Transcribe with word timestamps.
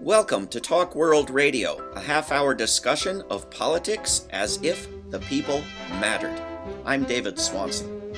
Welcome 0.00 0.48
to 0.48 0.60
Talk 0.60 0.94
World 0.94 1.30
Radio, 1.30 1.78
a 1.94 2.00
half 2.00 2.30
hour 2.30 2.54
discussion 2.54 3.22
of 3.30 3.48
politics 3.48 4.26
as 4.28 4.62
if 4.62 4.88
the 5.10 5.20
people 5.20 5.62
mattered. 5.92 6.38
I'm 6.84 7.04
David 7.04 7.38
Swanson. 7.38 8.14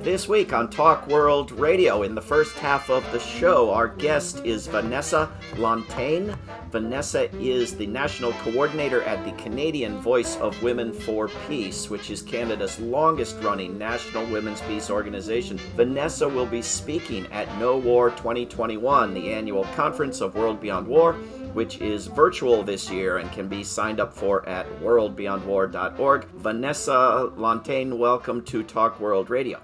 This 0.00 0.28
week 0.28 0.52
on 0.52 0.68
Talk 0.68 1.06
World 1.06 1.52
Radio, 1.52 2.02
in 2.02 2.16
the 2.16 2.20
first 2.20 2.56
half 2.58 2.90
of 2.90 3.08
the 3.12 3.20
show, 3.20 3.70
our 3.70 3.86
guest 3.86 4.44
is 4.44 4.66
Vanessa 4.66 5.30
Lanteigne. 5.52 6.36
Vanessa 6.72 7.30
is 7.36 7.76
the 7.76 7.86
national 7.86 8.32
coordinator 8.32 9.02
at 9.02 9.22
the 9.26 9.42
Canadian 9.42 9.98
Voice 9.98 10.36
of 10.38 10.60
Women 10.62 10.90
for 10.90 11.28
Peace, 11.46 11.90
which 11.90 12.10
is 12.10 12.22
Canada's 12.22 12.80
longest 12.80 13.36
running 13.42 13.76
national 13.76 14.24
women's 14.32 14.62
peace 14.62 14.88
organization. 14.88 15.58
Vanessa 15.76 16.26
will 16.26 16.46
be 16.46 16.62
speaking 16.62 17.30
at 17.30 17.46
No 17.58 17.76
War 17.76 18.08
2021, 18.12 19.12
the 19.12 19.34
annual 19.34 19.64
conference 19.76 20.22
of 20.22 20.34
World 20.34 20.62
Beyond 20.62 20.86
War 20.86 21.14
which 21.52 21.82
is 21.82 22.06
virtual 22.06 22.62
this 22.62 22.90
year 22.90 23.18
and 23.18 23.30
can 23.30 23.46
be 23.46 23.62
signed 23.62 24.00
up 24.00 24.14
for 24.14 24.48
at 24.48 24.66
worldbeyondwar.org. 24.80 26.24
Vanessa 26.36 27.30
Lanteigne, 27.36 27.98
welcome 27.98 28.42
to 28.42 28.62
Talk 28.62 28.98
World 28.98 29.28
Radio. 29.28 29.60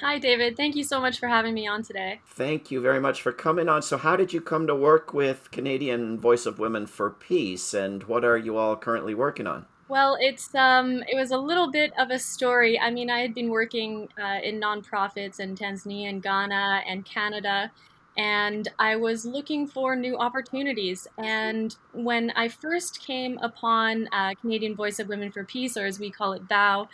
Hi, 0.00 0.18
David. 0.18 0.56
Thank 0.56 0.76
you 0.76 0.84
so 0.84 1.00
much 1.00 1.18
for 1.18 1.28
having 1.28 1.54
me 1.54 1.66
on 1.66 1.82
today. 1.82 2.20
Thank 2.26 2.70
you 2.70 2.80
very 2.80 3.00
much 3.00 3.22
for 3.22 3.32
coming 3.32 3.68
on. 3.68 3.82
So, 3.82 3.96
how 3.96 4.16
did 4.16 4.32
you 4.32 4.40
come 4.40 4.66
to 4.66 4.74
work 4.74 5.14
with 5.14 5.50
Canadian 5.50 6.18
Voice 6.20 6.46
of 6.46 6.58
Women 6.58 6.86
for 6.86 7.10
Peace, 7.10 7.72
and 7.72 8.04
what 8.04 8.24
are 8.24 8.36
you 8.36 8.56
all 8.56 8.76
currently 8.76 9.14
working 9.14 9.46
on? 9.46 9.66
Well, 9.88 10.16
it's 10.20 10.54
um, 10.54 11.02
it 11.08 11.16
was 11.16 11.30
a 11.30 11.38
little 11.38 11.70
bit 11.70 11.92
of 11.98 12.10
a 12.10 12.18
story. 12.18 12.78
I 12.78 12.90
mean, 12.90 13.10
I 13.10 13.20
had 13.20 13.34
been 13.34 13.50
working 13.50 14.08
uh, 14.22 14.38
in 14.42 14.60
nonprofits 14.60 15.40
in 15.40 15.56
Tanzania 15.56 16.08
and 16.08 16.22
Ghana 16.22 16.82
and 16.86 17.04
Canada, 17.04 17.70
and 18.16 18.68
I 18.78 18.96
was 18.96 19.24
looking 19.24 19.66
for 19.66 19.96
new 19.96 20.16
opportunities. 20.16 21.06
And 21.18 21.74
when 21.92 22.30
I 22.36 22.48
first 22.48 23.00
came 23.00 23.38
upon 23.38 24.08
uh, 24.12 24.34
Canadian 24.40 24.74
Voice 24.74 24.98
of 24.98 25.08
Women 25.08 25.32
for 25.32 25.44
Peace, 25.44 25.76
or 25.76 25.86
as 25.86 25.98
we 25.98 26.10
call 26.10 26.32
it, 26.34 26.42
VOW, 26.42 26.88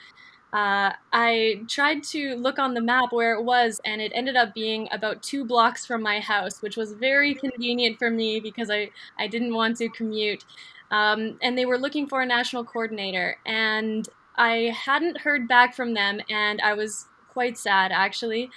uh, 0.52 0.92
I 1.12 1.62
tried 1.68 2.02
to 2.04 2.34
look 2.36 2.58
on 2.58 2.74
the 2.74 2.80
map 2.80 3.12
where 3.12 3.34
it 3.34 3.42
was, 3.42 3.80
and 3.84 4.00
it 4.00 4.12
ended 4.14 4.36
up 4.36 4.54
being 4.54 4.88
about 4.90 5.22
two 5.22 5.44
blocks 5.44 5.84
from 5.84 6.02
my 6.02 6.20
house, 6.20 6.62
which 6.62 6.76
was 6.76 6.92
very 6.92 7.34
convenient 7.34 7.98
for 7.98 8.10
me 8.10 8.40
because 8.40 8.70
I, 8.70 8.90
I 9.18 9.26
didn't 9.26 9.54
want 9.54 9.76
to 9.78 9.88
commute. 9.90 10.44
Um, 10.90 11.38
and 11.42 11.58
they 11.58 11.66
were 11.66 11.78
looking 11.78 12.06
for 12.06 12.22
a 12.22 12.26
national 12.26 12.64
coordinator, 12.64 13.36
and 13.44 14.08
I 14.36 14.74
hadn't 14.74 15.20
heard 15.20 15.48
back 15.48 15.74
from 15.74 15.92
them, 15.92 16.20
and 16.30 16.60
I 16.62 16.72
was 16.72 17.06
quite 17.28 17.58
sad 17.58 17.92
actually. 17.92 18.50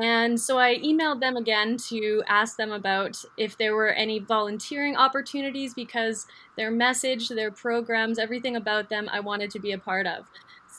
And 0.00 0.40
so 0.40 0.58
I 0.58 0.78
emailed 0.78 1.20
them 1.20 1.36
again 1.36 1.76
to 1.88 2.22
ask 2.26 2.56
them 2.56 2.72
about 2.72 3.22
if 3.36 3.58
there 3.58 3.74
were 3.74 3.90
any 3.90 4.20
volunteering 4.20 4.96
opportunities 4.96 5.74
because 5.74 6.26
their 6.56 6.70
message, 6.70 7.28
their 7.28 7.50
programs, 7.50 8.18
everything 8.18 8.56
about 8.56 8.88
them 8.88 9.10
I 9.12 9.20
wanted 9.20 9.50
to 9.50 9.58
be 9.58 9.72
a 9.72 9.78
part 9.78 10.06
of. 10.06 10.24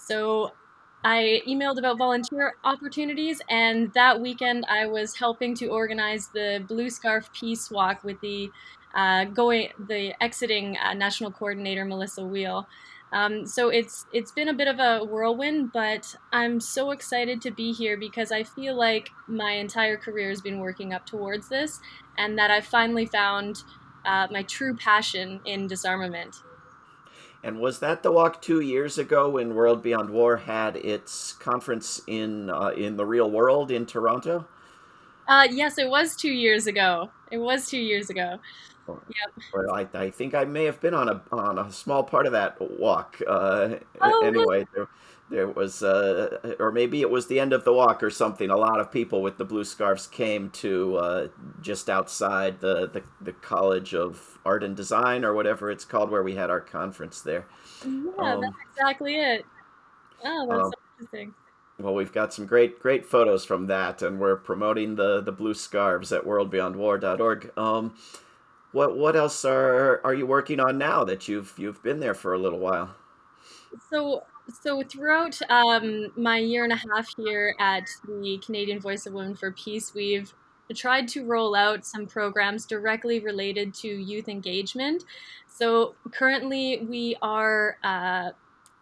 So 0.06 0.52
I 1.04 1.42
emailed 1.48 1.78
about 1.78 1.98
volunteer 1.98 2.56
opportunities, 2.64 3.42
and 3.50 3.92
that 3.94 4.22
weekend 4.22 4.66
I 4.70 4.88
was 4.88 5.16
helping 5.16 5.56
to 5.56 5.68
organize 5.68 6.28
the 6.28 6.64
Blue 6.68 6.90
Scarf 6.90 7.32
Peace 7.34 7.70
Walk 7.70 8.04
with 8.04 8.20
the 8.22 8.52
uh, 8.94 9.26
going 9.26 9.70
the 9.88 10.14
exiting 10.22 10.78
uh, 10.78 10.94
national 10.94 11.32
coordinator 11.32 11.84
Melissa 11.84 12.24
Wheel. 12.24 12.68
Um, 13.12 13.46
so 13.46 13.70
it's 13.70 14.06
it's 14.14 14.32
been 14.32 14.48
a 14.48 14.54
bit 14.54 14.68
of 14.68 14.80
a 14.80 15.04
whirlwind, 15.06 15.72
but 15.72 16.16
I'm 16.32 16.60
so 16.60 16.92
excited 16.92 17.42
to 17.42 17.52
be 17.52 17.74
here 17.74 17.98
because 17.98 18.32
I 18.32 18.44
feel 18.44 18.76
like 18.76 19.10
my 19.28 19.52
entire 19.52 19.98
career 19.98 20.30
has 20.30 20.42
been 20.42 20.60
working 20.60 20.94
up 20.94 21.06
towards 21.06 21.50
this, 21.50 21.80
and 22.18 22.38
that 22.38 22.50
I 22.50 22.62
finally 22.62 23.06
found 23.06 23.64
uh, 24.06 24.28
my 24.32 24.44
true 24.44 24.76
passion 24.76 25.42
in 25.46 25.68
disarmament. 25.68 26.44
And 27.44 27.60
was 27.60 27.80
that 27.80 28.04
the 28.04 28.12
walk 28.12 28.42
two 28.42 28.62
years 28.62 28.98
ago 28.98 29.30
when 29.30 29.54
World 29.54 29.84
Beyond 29.84 30.10
War 30.10 30.38
had 30.38 30.78
its 30.78 31.34
conference 31.34 32.02
in 32.08 32.50
uh, 32.50 32.70
in 32.70 32.96
the 32.96 33.06
real 33.06 33.30
world 33.30 33.70
in 33.70 33.86
Toronto? 33.86 34.48
Uh, 35.28 35.48
yes, 35.50 35.78
it 35.78 35.90
was 35.90 36.16
two 36.16 36.32
years 36.32 36.68
ago. 36.68 37.10
It 37.32 37.38
was 37.38 37.68
two 37.68 37.80
years 37.80 38.10
ago. 38.10 38.40
Yep. 38.88 38.98
Well, 39.54 39.72
I, 39.74 39.88
I 39.94 40.10
think 40.10 40.34
I 40.34 40.44
may 40.44 40.66
have 40.66 40.80
been 40.82 40.94
on 40.94 41.10
a 41.10 41.22
on 41.32 41.58
a 41.58 41.72
small 41.72 42.04
part 42.04 42.26
of 42.26 42.32
that 42.34 42.58
walk. 42.80 43.22
Uh, 43.26 43.76
oh, 44.02 44.26
anyway, 44.26 44.66
there, 44.74 44.88
there 45.34 45.48
was, 45.48 45.82
uh, 45.82 46.56
or 46.60 46.72
maybe 46.72 47.02
it 47.02 47.10
was 47.10 47.26
the 47.26 47.40
end 47.40 47.54
of 47.54 47.64
the 47.64 47.74
walk 47.74 48.04
or 48.04 48.12
something. 48.12 48.52
A 48.52 48.56
lot 48.56 48.80
of 48.80 48.92
people 48.92 49.24
with 49.24 49.40
the 49.40 49.44
blue 49.44 49.64
scarves 49.64 50.06
came 50.06 50.52
to 50.52 50.98
uh, 50.98 51.28
just 51.60 51.90
outside 51.90 52.60
the, 52.60 52.88
the, 52.88 53.02
the 53.20 53.34
College 53.34 53.96
of 53.96 54.38
Art 54.46 54.64
and 54.64 54.78
Design 54.78 55.26
or 55.26 55.34
whatever 55.34 55.72
it's 55.72 55.86
called, 55.86 56.12
where 56.12 56.22
we 56.22 56.36
had 56.36 56.52
our 56.52 56.62
conference 56.62 57.22
there. 57.22 57.48
Yeah, 57.84 58.12
um, 58.20 58.42
that's 58.42 58.56
exactly 58.72 59.16
it. 59.16 59.44
Oh, 60.24 60.48
that's 60.48 60.66
um, 60.66 60.72
so 60.72 60.80
interesting. 61.00 61.34
Well, 61.80 61.96
we've 61.96 62.14
got 62.14 62.32
some 62.32 62.46
great 62.46 62.80
great 62.80 63.04
photos 63.04 63.44
from 63.44 63.66
that, 63.66 64.04
and 64.04 64.20
we're 64.20 64.36
promoting 64.36 64.96
the 64.96 65.20
the 65.20 65.32
blue 65.32 65.56
scarves 65.56 66.12
at 66.12 66.26
worldbeyondwar.org. 66.26 67.58
Um, 67.58 67.96
what 68.72 68.96
what 68.96 69.16
else 69.16 69.44
are 69.44 70.00
are 70.04 70.14
you 70.14 70.28
working 70.28 70.60
on 70.60 70.78
now 70.78 71.04
that 71.04 71.28
you've 71.28 71.56
you've 71.58 71.82
been 71.82 72.00
there 72.00 72.14
for 72.14 72.36
a 72.36 72.38
little 72.38 72.60
while? 72.60 72.96
So 73.90 74.24
so 74.50 74.84
throughout 74.84 75.40
um, 75.50 76.12
my 76.16 76.38
year 76.38 76.64
and 76.64 76.74
a 76.74 76.76
half 76.76 77.08
here 77.18 77.56
at 77.60 77.88
the 78.06 78.42
Canadian 78.46 78.80
Voice 78.80 79.06
of 79.06 79.14
Women 79.14 79.36
for 79.36 79.52
Peace, 79.52 79.94
we've 79.94 80.34
tried 80.76 81.08
to 81.10 81.26
roll 81.26 81.56
out 81.56 81.86
some 81.86 82.08
programs 82.08 82.66
directly 82.66 83.20
related 83.20 83.74
to 83.76 83.88
youth 83.88 84.28
engagement. 84.28 85.04
So 85.48 85.96
currently, 86.12 86.86
we 86.90 87.16
are 87.22 87.78
uh, 87.84 88.32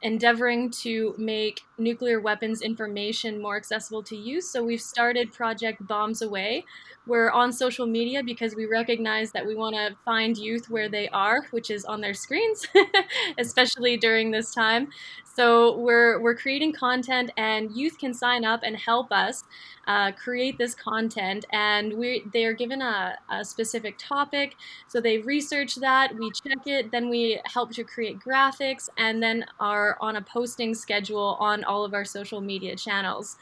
endeavoring 0.01 0.71
to 0.71 1.13
make 1.17 1.61
nuclear 1.77 2.19
weapons 2.19 2.61
information 2.61 3.41
more 3.41 3.55
accessible 3.55 4.01
to 4.03 4.15
youth. 4.15 4.45
So 4.45 4.63
we've 4.63 4.81
started 4.81 5.31
Project 5.31 5.85
Bombs 5.85 6.21
Away. 6.21 6.65
We're 7.05 7.29
on 7.29 7.51
social 7.51 7.85
media 7.85 8.23
because 8.23 8.55
we 8.55 8.65
recognize 8.65 9.31
that 9.31 9.45
we 9.45 9.55
want 9.55 9.75
to 9.75 9.95
find 10.03 10.37
youth 10.37 10.69
where 10.69 10.89
they 10.89 11.07
are, 11.09 11.45
which 11.51 11.69
is 11.69 11.85
on 11.85 12.01
their 12.01 12.13
screens, 12.13 12.65
especially 13.37 13.97
during 13.97 14.31
this 14.31 14.53
time. 14.53 14.89
So 15.35 15.77
we're 15.77 16.19
we're 16.19 16.35
creating 16.35 16.73
content, 16.73 17.31
and 17.37 17.71
youth 17.71 17.97
can 17.97 18.13
sign 18.13 18.43
up 18.43 18.61
and 18.63 18.75
help 18.75 19.11
us 19.11 19.43
uh, 19.87 20.11
create 20.11 20.57
this 20.57 20.75
content. 20.75 21.45
And 21.51 21.93
we 21.93 22.23
they 22.33 22.45
are 22.45 22.53
given 22.53 22.81
a, 22.81 23.17
a 23.29 23.45
specific 23.45 23.95
topic, 23.97 24.55
so 24.87 24.99
they 24.99 25.19
research 25.19 25.75
that, 25.75 26.13
we 26.15 26.31
check 26.31 26.67
it, 26.67 26.91
then 26.91 27.09
we 27.09 27.39
help 27.45 27.71
to 27.73 27.83
create 27.83 28.19
graphics, 28.19 28.89
and 28.97 29.23
then 29.23 29.45
are 29.59 29.97
on 30.01 30.17
a 30.17 30.21
posting 30.21 30.75
schedule 30.75 31.37
on 31.39 31.63
all 31.63 31.85
of 31.85 31.93
our 31.93 32.05
social 32.05 32.41
media 32.41 32.75
channels. 32.75 33.37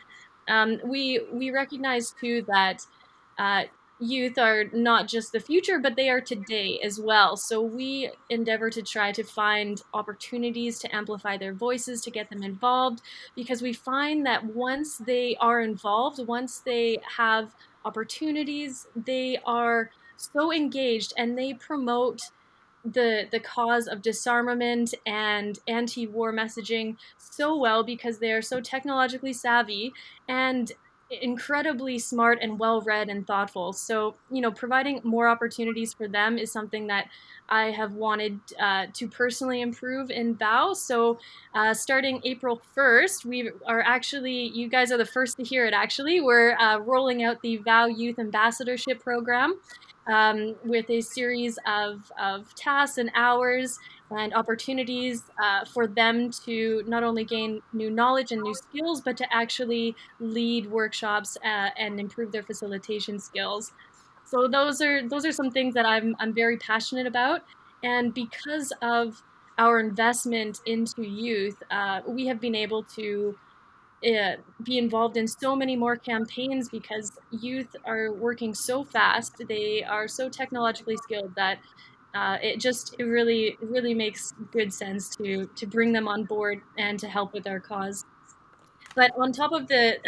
Um, 0.47 0.79
we 0.83 1.21
we 1.31 1.51
recognize 1.51 2.13
too 2.21 2.43
that. 2.47 2.85
Uh, 3.37 3.63
youth 3.99 4.37
are 4.37 4.65
not 4.73 5.07
just 5.07 5.31
the 5.31 5.39
future, 5.39 5.79
but 5.79 5.95
they 5.95 6.09
are 6.09 6.21
today 6.21 6.79
as 6.83 6.99
well. 6.99 7.35
So 7.35 7.61
we 7.61 8.11
endeavor 8.29 8.69
to 8.69 8.81
try 8.81 9.11
to 9.11 9.23
find 9.23 9.81
opportunities 9.93 10.79
to 10.79 10.95
amplify 10.95 11.37
their 11.37 11.53
voices, 11.53 12.01
to 12.01 12.11
get 12.11 12.29
them 12.29 12.43
involved, 12.43 13.01
because 13.35 13.61
we 13.61 13.73
find 13.73 14.25
that 14.25 14.45
once 14.45 14.97
they 14.97 15.35
are 15.39 15.61
involved, 15.61 16.25
once 16.25 16.59
they 16.59 16.99
have 17.17 17.55
opportunities, 17.85 18.87
they 18.95 19.37
are 19.45 19.91
so 20.17 20.51
engaged 20.51 21.13
and 21.17 21.37
they 21.37 21.53
promote 21.53 22.19
the 22.85 23.27
the 23.29 23.39
cause 23.39 23.87
of 23.87 24.01
disarmament 24.01 24.93
and 25.05 25.59
anti-war 25.67 26.31
messaging 26.31 26.95
so 27.17 27.57
well 27.57 27.83
because 27.83 28.19
they 28.19 28.31
are 28.31 28.41
so 28.41 28.61
technologically 28.61 29.33
savvy 29.33 29.93
and 30.29 30.71
incredibly 31.09 31.97
smart 31.97 32.39
and 32.41 32.59
well 32.59 32.81
read 32.81 33.09
and 33.09 33.25
thoughtful. 33.25 33.73
So, 33.73 34.15
you 34.29 34.41
know, 34.41 34.51
providing 34.51 35.01
more 35.03 35.27
opportunities 35.27 35.93
for 35.93 36.07
them 36.07 36.37
is 36.37 36.51
something 36.51 36.87
that 36.87 37.07
I 37.49 37.71
have 37.71 37.93
wanted 37.93 38.39
uh, 38.59 38.87
to 38.93 39.07
personally 39.07 39.61
improve 39.61 40.11
in 40.11 40.35
VOW. 40.35 40.73
So, 40.73 41.19
uh, 41.55 41.73
starting 41.73 42.21
April 42.23 42.61
1st, 42.75 43.25
we 43.25 43.51
are 43.65 43.81
actually, 43.81 44.49
you 44.49 44.69
guys 44.69 44.91
are 44.91 44.97
the 44.97 45.05
first 45.05 45.37
to 45.37 45.43
hear 45.43 45.65
it 45.65 45.73
actually. 45.73 46.21
We're 46.21 46.55
uh, 46.57 46.77
rolling 46.79 47.23
out 47.23 47.41
the 47.41 47.57
VOW 47.57 47.87
Youth 47.87 48.19
Ambassadorship 48.19 49.03
Program 49.03 49.59
um, 50.09 50.55
with 50.63 50.89
a 50.89 51.01
series 51.01 51.57
of, 51.65 52.11
of 52.19 52.53
tasks 52.55 52.97
and 52.97 53.11
hours 53.15 53.77
and 54.11 54.33
opportunities 54.33 55.23
uh, 55.41 55.65
for 55.65 55.85
them 55.87 56.31
to 56.31 56.83
not 56.87 57.03
only 57.03 57.23
gain 57.23 57.61
new 57.73 57.91
knowledge 57.91 58.31
and 58.31 58.41
new 58.41 58.55
skills, 58.55 59.01
but 59.01 59.17
to 59.17 59.33
actually 59.33 59.95
lead 60.19 60.69
workshops 60.71 61.37
uh, 61.43 61.69
and 61.77 61.99
improve 61.99 62.31
their 62.31 62.43
facilitation 62.43 63.19
skills. 63.19 63.71
So 64.25 64.47
those 64.47 64.81
are 64.81 65.07
those 65.07 65.25
are 65.25 65.31
some 65.31 65.51
things 65.51 65.73
that 65.73 65.85
I'm 65.85 66.15
I'm 66.19 66.33
very 66.33 66.57
passionate 66.57 67.07
about, 67.07 67.41
and 67.83 68.13
because 68.13 68.71
of 68.81 69.23
our 69.57 69.79
investment 69.79 70.61
into 70.65 71.03
youth, 71.03 71.61
uh, 71.69 72.01
we 72.07 72.27
have 72.27 72.39
been 72.39 72.55
able 72.55 72.83
to 72.83 73.37
be 74.01 74.77
involved 74.77 75.17
in 75.17 75.27
so 75.27 75.55
many 75.55 75.75
more 75.75 75.95
campaigns 75.95 76.69
because 76.69 77.11
youth 77.31 77.75
are 77.85 78.11
working 78.11 78.53
so 78.53 78.83
fast. 78.83 79.41
They 79.47 79.83
are 79.83 80.07
so 80.07 80.29
technologically 80.29 80.97
skilled 80.97 81.35
that 81.35 81.59
uh, 82.15 82.37
it 82.41 82.59
just 82.59 82.95
it 82.97 83.03
really 83.03 83.57
really 83.61 83.93
makes 83.93 84.33
good 84.51 84.73
sense 84.73 85.09
to 85.17 85.45
to 85.55 85.67
bring 85.67 85.93
them 85.93 86.07
on 86.07 86.23
board 86.23 86.61
and 86.77 86.99
to 86.99 87.07
help 87.07 87.33
with 87.33 87.45
our 87.45 87.59
cause. 87.59 88.05
But 88.95 89.11
on 89.17 89.31
top 89.31 89.51
of 89.51 89.67
the 89.67 89.99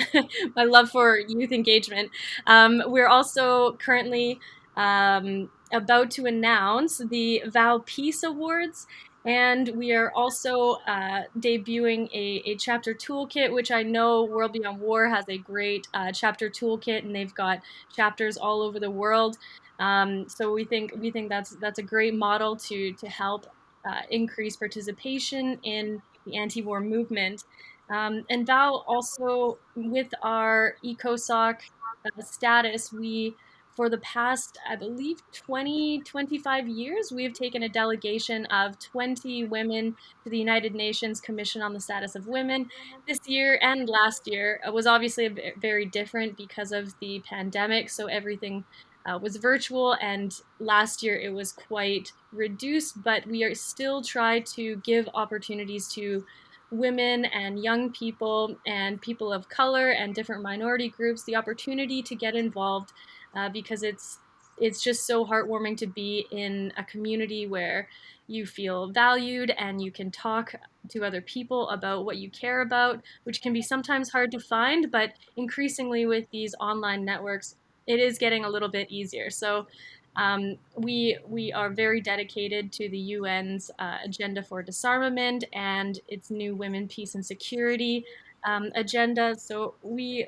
my 0.56 0.64
love 0.64 0.90
for 0.90 1.20
youth 1.20 1.52
engagement, 1.52 2.12
um, 2.48 2.82
we're 2.88 3.08
also 3.08 3.74
currently 3.74 4.40
um, 4.76 5.50
about 5.72 6.12
to 6.12 6.26
announce 6.26 6.98
the 6.98 7.44
VOW 7.46 7.84
Peace 7.86 8.24
Awards. 8.24 8.88
And 9.24 9.70
we 9.76 9.94
are 9.94 10.12
also 10.12 10.78
uh, 10.88 11.24
debuting 11.38 12.10
a, 12.12 12.42
a 12.50 12.56
chapter 12.56 12.96
toolkit, 12.96 13.54
which 13.54 13.70
I 13.70 13.84
know 13.84 14.24
World 14.24 14.54
Beyond 14.54 14.80
War 14.80 15.10
has 15.10 15.26
a 15.30 15.38
great 15.38 15.88
uh, 15.94 16.12
chapter 16.12 16.50
toolkit, 16.50 17.06
and 17.06 17.16
they've 17.16 17.34
got 17.34 17.62
chapters 17.96 18.36
all 18.36 18.64
over 18.64 18.80
the 18.80 18.90
world. 18.90 19.38
Um, 19.80 20.28
so 20.28 20.52
we 20.52 20.64
think 20.64 20.94
we 20.98 21.12
think 21.12 21.30
that's 21.30 21.52
that's 21.52 21.80
a 21.80 21.84
great 21.84 22.16
model 22.16 22.56
to 22.56 22.94
to 22.94 23.08
help 23.08 23.46
uh, 23.86 24.02
increase 24.10 24.56
participation 24.56 25.60
in 25.64 26.02
the 26.26 26.38
anti-war 26.38 26.82
movement. 26.82 27.44
Um, 27.90 28.26
and 28.30 28.48
VOW 28.48 28.84
also, 28.88 29.58
with 29.76 30.08
our 30.24 30.76
ECOSOC 30.84 31.58
uh, 32.06 32.22
status, 32.24 32.94
we 32.94 33.36
for 33.76 33.90
the 33.90 33.98
past, 34.00 34.58
I 34.68 34.76
believe, 34.76 35.22
20, 35.34 36.02
25 36.02 36.68
years, 36.68 37.12
we 37.12 37.24
have 37.24 37.34
taken 37.34 37.64
a 37.64 37.70
delegation 37.70 38.46
of 38.48 38.78
20 38.80 39.46
women 39.46 39.96
to 40.24 40.30
the 40.30 40.38
United 40.38 40.76
Nations 40.76 41.22
Commission 41.22 41.62
on 41.62 41.74
the 41.74 41.80
Status 41.80 42.16
of 42.16 42.28
Women. 42.28 42.70
This 43.08 43.20
year 43.28 43.58
and 43.62 43.88
last 43.88 44.28
year 44.28 44.60
was 44.72 44.88
obviously 44.88 45.54
very 45.58 45.86
different 45.86 46.38
because 46.38 46.72
of 46.72 46.94
the 47.00 47.22
pandemic, 47.28 47.90
so 47.90 48.08
everything 48.08 48.64
uh, 49.06 49.18
was 49.18 49.38
virtual, 49.38 49.94
and 50.02 50.42
last 50.60 51.02
year 51.02 51.16
it 51.16 51.34
was 51.34 51.52
quite 51.52 52.12
reduced, 52.32 53.02
but 53.02 53.26
we 53.26 53.44
are 53.44 53.56
still 53.56 54.02
try 54.02 54.40
to 54.40 54.76
give 54.78 55.10
opportunities 55.14 55.88
to 55.94 56.24
women 56.72 57.26
and 57.26 57.62
young 57.62 57.92
people 57.92 58.56
and 58.66 59.02
people 59.02 59.34
of 59.34 59.50
color 59.50 59.90
and 59.90 60.16
different 60.16 60.42
minority 60.42 60.88
groups 60.88 61.24
the 61.24 61.36
opportunity 61.36 62.02
to 62.02 62.16
get 62.16 62.34
involved 62.34 62.94
uh, 63.36 63.50
because 63.50 63.84
it's 63.84 64.20
it's 64.58 64.84
just 64.84 65.08
so 65.08 65.26
heartwarming 65.26 65.76
to 65.78 65.88
be 65.88 66.28
in 66.32 66.72
a 66.78 66.84
community 66.84 67.48
where 67.48 67.88
you 68.28 68.46
feel 68.46 68.88
valued 68.88 69.52
and 69.58 69.82
you 69.82 69.92
can 69.92 70.12
talk 70.12 70.54
to 70.90 71.04
other 71.04 71.22
people 71.22 71.70
about 71.70 72.06
what 72.06 72.18
you 72.18 72.30
care 72.30 72.62
about, 72.62 73.02
which 73.24 73.42
can 73.42 73.54
be 73.54 73.62
sometimes 73.62 74.12
hard 74.12 74.32
to 74.32 74.40
find, 74.40 74.92
but 74.92 75.14
increasingly 75.36 76.06
with 76.06 76.30
these 76.32 76.56
online 76.60 77.04
networks, 77.04 77.56
it 77.88 78.00
is 78.00 78.18
getting 78.18 78.46
a 78.46 78.50
little 78.50 78.70
bit 78.70 78.90
easier. 78.92 79.30
So 79.30 79.68
um, 80.16 80.58
we 80.76 81.18
we 81.28 81.54
are 81.54 81.70
very 81.70 82.02
dedicated 82.02 82.72
to 82.74 82.90
the 82.90 83.16
UN's 83.16 83.72
uh, 83.80 83.98
agenda 84.04 84.44
for 84.44 84.62
disarmament 84.62 85.46
and 85.54 86.00
its 86.08 86.30
new 86.30 86.56
women, 86.56 86.88
peace, 86.88 87.16
and 87.16 87.26
security 87.26 88.06
um, 88.44 88.72
agenda. 88.76 89.36
So 89.38 89.76
we 89.82 90.28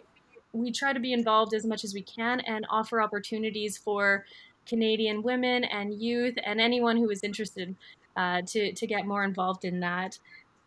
we 0.53 0.71
try 0.71 0.93
to 0.93 0.99
be 0.99 1.13
involved 1.13 1.53
as 1.53 1.65
much 1.65 1.83
as 1.83 1.93
we 1.93 2.01
can 2.01 2.39
and 2.41 2.65
offer 2.69 3.01
opportunities 3.01 3.77
for 3.77 4.25
Canadian 4.65 5.23
women 5.23 5.63
and 5.65 5.93
youth 5.93 6.35
and 6.45 6.61
anyone 6.61 6.97
who 6.97 7.09
is 7.09 7.23
interested 7.23 7.75
uh, 8.15 8.41
to, 8.45 8.71
to 8.73 8.87
get 8.87 9.05
more 9.05 9.23
involved 9.23 9.65
in 9.65 9.79
that. 9.81 10.17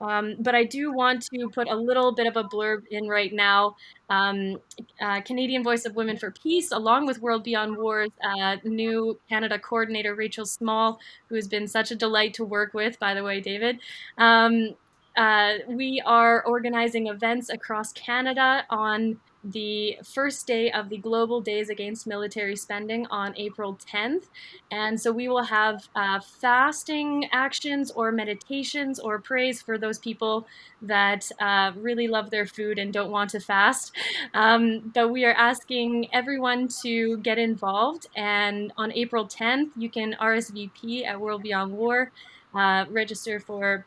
Um, 0.00 0.37
but 0.41 0.55
I 0.55 0.65
do 0.65 0.93
want 0.93 1.27
to 1.33 1.49
put 1.49 1.69
a 1.69 1.75
little 1.75 2.12
bit 2.12 2.27
of 2.27 2.37
a 2.37 2.44
blurb 2.44 2.83
in 2.91 3.09
right 3.09 3.33
now. 3.33 3.77
Um, 4.11 4.61
uh, 5.00 5.23
Canadian 5.23 5.65
Voice 5.65 5.87
of 5.87 5.97
Women 5.97 6.19
for 6.19 6.31
Peace, 6.32 6.71
along 6.71 7.06
with 7.06 7.23
World 7.23 7.44
Beyond 7.44 7.79
War's 7.79 8.11
uh, 8.23 8.56
new 8.65 9.19
Canada 9.29 9.59
coordinator, 9.59 10.15
Rachel 10.15 10.44
Small, 10.44 10.99
who 11.29 11.35
has 11.35 11.49
been 11.49 11.67
such 11.67 11.91
a 11.91 11.97
delight 11.97 12.35
to 12.35 12.44
work 12.44 12.75
with, 12.75 12.99
by 12.99 13.15
the 13.15 13.23
way, 13.23 13.41
David. 13.41 13.79
Um, 14.19 14.75
uh, 15.17 15.55
we 15.67 16.03
are 16.05 16.44
organizing 16.44 17.06
events 17.06 17.49
across 17.49 17.91
Canada 17.94 18.67
on 18.69 19.19
the 19.46 19.98
first 20.04 20.46
day 20.46 20.70
of 20.72 20.88
the 20.88 20.98
Global 20.98 21.40
Days 21.40 21.69
Against 21.70 22.06
Military 22.06 22.56
Spending 22.56 23.06
on 23.06 23.32
April 23.37 23.78
10th. 23.93 24.25
And 24.70 25.00
so 25.00 25.12
we 25.12 25.28
will 25.28 25.44
have 25.44 25.88
uh, 25.94 26.20
fasting 26.20 27.28
actions 27.32 27.90
or 27.93 28.10
meditations 28.10 28.98
or 28.98 29.20
praise 29.20 29.62
for 29.62 29.78
those 29.78 29.98
people 29.98 30.46
that 30.82 31.31
uh, 31.40 31.72
really 31.76 32.08
love 32.08 32.31
their 32.31 32.46
food 32.46 32.78
and 32.78 32.93
don't 32.93 33.10
want 33.10 33.31
to 33.31 33.40
fast. 33.40 33.93
Um, 34.34 34.90
but 34.94 35.10
we 35.10 35.25
are 35.25 35.34
asking 35.34 36.08
everyone 36.12 36.69
to 36.82 37.19
get 37.19 37.38
involved. 37.38 38.08
And 38.16 38.72
on 38.76 38.93
April 38.93 39.26
10th, 39.26 39.70
you 39.76 39.88
can 39.88 40.16
RSVP 40.20 41.06
at 41.06 41.20
World 41.20 41.43
Beyond 41.43 41.72
War, 41.72 42.10
uh, 42.54 42.87
register 42.90 43.38
for 43.38 43.84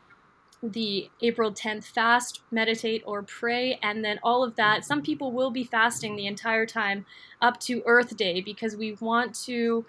the 0.62 1.10
April 1.22 1.52
10th 1.52 1.84
fast, 1.84 2.42
meditate, 2.50 3.02
or 3.06 3.22
pray, 3.22 3.78
and 3.82 4.04
then 4.04 4.18
all 4.22 4.44
of 4.44 4.56
that. 4.56 4.84
Some 4.84 5.02
people 5.02 5.32
will 5.32 5.50
be 5.50 5.64
fasting 5.64 6.16
the 6.16 6.26
entire 6.26 6.66
time 6.66 7.06
up 7.40 7.58
to 7.60 7.82
Earth 7.86 8.16
Day 8.16 8.40
because 8.40 8.76
we 8.76 8.92
want 9.00 9.34
to 9.46 9.84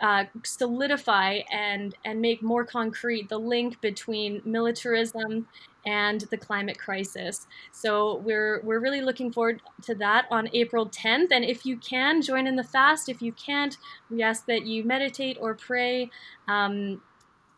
uh, 0.00 0.24
solidify 0.44 1.40
and 1.50 1.94
and 2.04 2.20
make 2.20 2.42
more 2.42 2.64
concrete 2.64 3.28
the 3.28 3.38
link 3.38 3.80
between 3.80 4.42
militarism 4.44 5.46
and 5.86 6.22
the 6.30 6.36
climate 6.36 6.78
crisis. 6.78 7.46
So 7.70 8.16
we're 8.18 8.60
we're 8.62 8.80
really 8.80 9.00
looking 9.00 9.32
forward 9.32 9.60
to 9.82 9.94
that 9.96 10.26
on 10.30 10.48
April 10.52 10.88
10th. 10.88 11.28
And 11.30 11.44
if 11.44 11.64
you 11.64 11.76
can 11.76 12.20
join 12.20 12.46
in 12.46 12.56
the 12.56 12.64
fast, 12.64 13.08
if 13.08 13.22
you 13.22 13.32
can't, 13.32 13.76
we 14.10 14.22
ask 14.22 14.46
that 14.46 14.66
you 14.66 14.84
meditate 14.84 15.38
or 15.40 15.54
pray. 15.54 16.10
Um, 16.48 17.00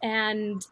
and 0.02 0.66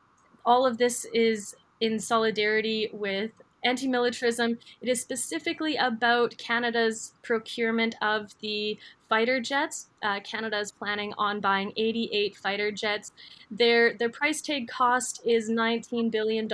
all 0.45 0.67
of 0.67 0.77
this 0.77 1.07
is 1.15 1.55
in 1.83 1.99
solidarity 1.99 2.89
with 2.93 3.33
anti 3.65 3.89
militarism. 3.89 4.59
It 4.81 4.89
is 4.89 5.01
specifically 5.01 5.77
about 5.77 6.37
Canada's 6.39 7.13
procurement 7.23 7.97
of 8.01 8.35
the 8.41 8.79
fighter 9.09 9.41
jets. 9.41 9.89
Uh, 10.03 10.21
Canada 10.21 10.59
is 10.61 10.71
planning 10.71 11.13
on 11.19 11.41
buying 11.41 11.73
88 11.77 12.37
fighter 12.37 12.71
jets. 12.71 13.13
Their, 13.51 13.95
their 13.95 14.09
price 14.09 14.41
tag 14.41 14.69
cost 14.69 15.21
is 15.25 15.51
$19 15.51 16.11
billion, 16.11 16.49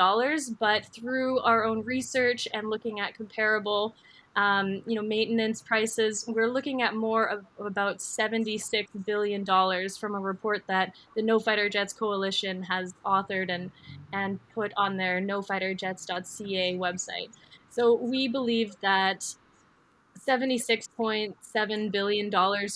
but 0.58 0.86
through 0.86 1.40
our 1.40 1.64
own 1.64 1.84
research 1.84 2.48
and 2.52 2.70
looking 2.70 2.98
at 2.98 3.14
comparable 3.14 3.94
um, 4.38 4.82
you 4.86 4.94
know, 4.94 5.02
maintenance 5.02 5.60
prices. 5.60 6.24
We're 6.28 6.46
looking 6.46 6.80
at 6.80 6.94
more 6.94 7.24
of, 7.24 7.44
of 7.58 7.66
about 7.66 7.98
$76 7.98 8.86
billion 9.04 9.44
from 9.44 10.14
a 10.14 10.20
report 10.20 10.62
that 10.68 10.94
the 11.16 11.22
No 11.22 11.40
Fighter 11.40 11.68
Jets 11.68 11.92
Coalition 11.92 12.62
has 12.62 12.94
authored 13.04 13.50
and, 13.50 13.72
and 14.12 14.38
put 14.54 14.72
on 14.76 14.96
their 14.96 15.20
nofighterjets.ca 15.20 16.76
website. 16.76 17.30
So 17.70 17.94
we 17.94 18.28
believe 18.28 18.76
that 18.80 19.34
$76.7 20.24 21.90
billion 21.90 22.30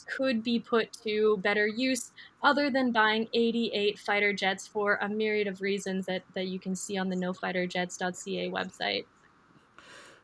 could 0.09 0.43
be 0.43 0.59
put 0.59 0.93
to 1.05 1.37
better 1.37 1.69
use 1.69 2.11
other 2.43 2.71
than 2.71 2.91
buying 2.91 3.29
88 3.33 4.01
fighter 4.01 4.33
jets 4.33 4.67
for 4.67 4.99
a 5.01 5.09
myriad 5.09 5.47
of 5.47 5.61
reasons 5.61 6.07
that, 6.07 6.25
that 6.35 6.49
you 6.49 6.59
can 6.59 6.75
see 6.75 6.99
on 6.99 7.09
the 7.09 7.17
nofighterjets.ca 7.17 8.51
website. 8.51 9.05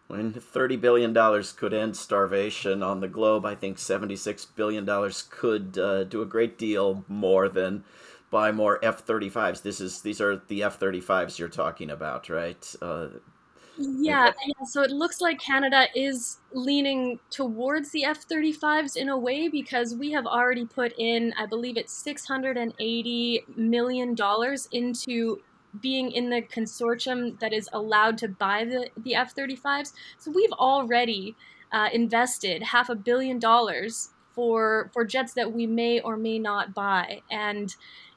When 0.08 0.32
$30 0.32 0.80
billion 0.80 1.14
could 1.56 1.74
end 1.74 1.94
starvation 1.94 2.82
on 2.82 3.00
the 3.00 3.08
globe, 3.08 3.44
I 3.44 3.54
think 3.54 3.76
$76 3.76 4.46
billion 4.56 5.12
could 5.28 5.78
uh, 5.78 6.04
do 6.04 6.22
a 6.22 6.26
great 6.26 6.56
deal 6.56 7.04
more 7.08 7.48
than 7.48 7.84
buy 8.30 8.50
more 8.50 8.82
F-35s. 8.82 9.62
This 9.62 9.80
is 9.80 10.00
these 10.00 10.20
are 10.20 10.40
the 10.48 10.62
F-35s 10.62 11.38
you're 11.38 11.48
talking 11.48 11.90
about, 11.90 12.30
right? 12.30 12.74
Uh, 12.80 13.08
yeah, 13.78 14.32
yeah, 14.44 14.64
so 14.66 14.82
it 14.82 14.90
looks 14.90 15.20
like 15.20 15.38
Canada 15.38 15.86
is 15.94 16.38
leaning 16.52 17.20
towards 17.30 17.90
the 17.90 18.04
F 18.04 18.26
35s 18.26 18.96
in 18.96 19.08
a 19.08 19.16
way 19.16 19.46
because 19.46 19.94
we 19.94 20.10
have 20.10 20.26
already 20.26 20.64
put 20.64 20.92
in, 20.98 21.32
I 21.38 21.46
believe 21.46 21.76
it's 21.76 22.02
$680 22.02 23.56
million 23.56 24.16
into 24.72 25.40
being 25.80 26.10
in 26.12 26.30
the 26.30 26.42
consortium 26.42 27.38
that 27.40 27.52
is 27.52 27.68
allowed 27.72 28.18
to 28.18 28.28
buy 28.28 28.64
the, 28.64 28.88
the 28.96 29.14
F 29.14 29.34
35s. 29.34 29.92
So 30.18 30.30
we've 30.30 30.52
already 30.52 31.36
uh, 31.72 31.88
invested 31.92 32.62
half 32.62 32.88
a 32.88 32.94
billion 32.94 33.38
dollars 33.38 34.10
for, 34.34 34.90
for 34.92 35.04
jets 35.04 35.34
that 35.34 35.52
we 35.52 35.66
may 35.66 36.00
or 36.00 36.16
may 36.16 36.38
not 36.38 36.74
buy. 36.74 37.22
And 37.30 37.74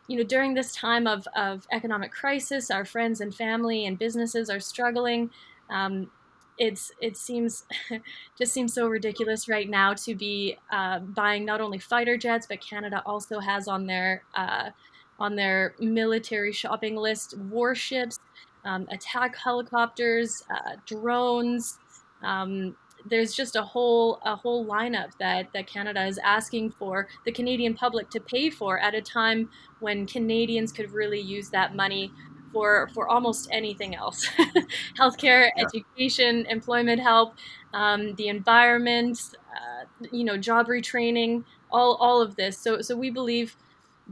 you 0.07 0.17
know, 0.17 0.23
during 0.23 0.53
this 0.53 0.73
time 0.73 1.07
of, 1.07 1.27
of 1.35 1.67
economic 1.71 2.11
crisis, 2.11 2.69
our 2.69 2.85
friends 2.85 3.21
and 3.21 3.33
family 3.33 3.85
and 3.85 3.97
businesses 3.97 4.49
are 4.49 4.59
struggling. 4.59 5.29
Um, 5.69 6.09
it's 6.57 6.91
it 7.01 7.17
seems 7.17 7.63
just 8.37 8.51
seems 8.53 8.73
so 8.73 8.87
ridiculous 8.87 9.47
right 9.47 9.69
now 9.69 9.93
to 9.93 10.13
be 10.13 10.57
uh, 10.69 10.99
buying 10.99 11.45
not 11.45 11.61
only 11.61 11.79
fighter 11.79 12.17
jets, 12.17 12.45
but 12.45 12.61
Canada 12.61 13.01
also 13.05 13.39
has 13.39 13.67
on 13.67 13.87
their 13.87 14.23
uh, 14.35 14.71
on 15.21 15.35
their 15.35 15.75
military 15.79 16.51
shopping 16.51 16.95
list 16.95 17.37
warships, 17.37 18.19
um, 18.65 18.87
attack 18.89 19.35
helicopters, 19.37 20.43
uh, 20.49 20.75
drones, 20.85 21.77
Um, 22.23 22.75
there's 23.09 23.33
just 23.33 23.55
a 23.55 23.63
whole 23.63 24.19
a 24.23 24.35
whole 24.35 24.65
lineup 24.65 25.09
that 25.19 25.51
that 25.53 25.65
Canada 25.67 26.05
is 26.05 26.19
asking 26.19 26.71
for 26.71 27.07
the 27.25 27.31
Canadian 27.31 27.73
public 27.73 28.09
to 28.11 28.19
pay 28.19 28.49
for 28.49 28.79
at 28.79 28.93
a 28.93 29.01
time 29.01 29.49
when 29.79 30.05
Canadians 30.05 30.71
could 30.71 30.91
really 30.91 31.19
use 31.19 31.49
that 31.49 31.75
money 31.75 32.11
for 32.53 32.89
for 32.93 33.07
almost 33.07 33.49
anything 33.51 33.95
else. 33.95 34.27
Healthcare 34.99 35.49
yeah. 35.55 35.63
education 35.65 36.45
employment 36.47 37.01
help 37.01 37.35
um, 37.73 38.13
the 38.15 38.27
environment 38.27 39.19
uh, 39.55 39.85
you 40.11 40.23
know 40.23 40.37
job 40.37 40.67
retraining 40.67 41.43
all 41.71 41.95
all 41.95 42.21
of 42.21 42.35
this. 42.35 42.57
So 42.57 42.81
so 42.81 42.95
we 42.95 43.09
believe 43.09 43.55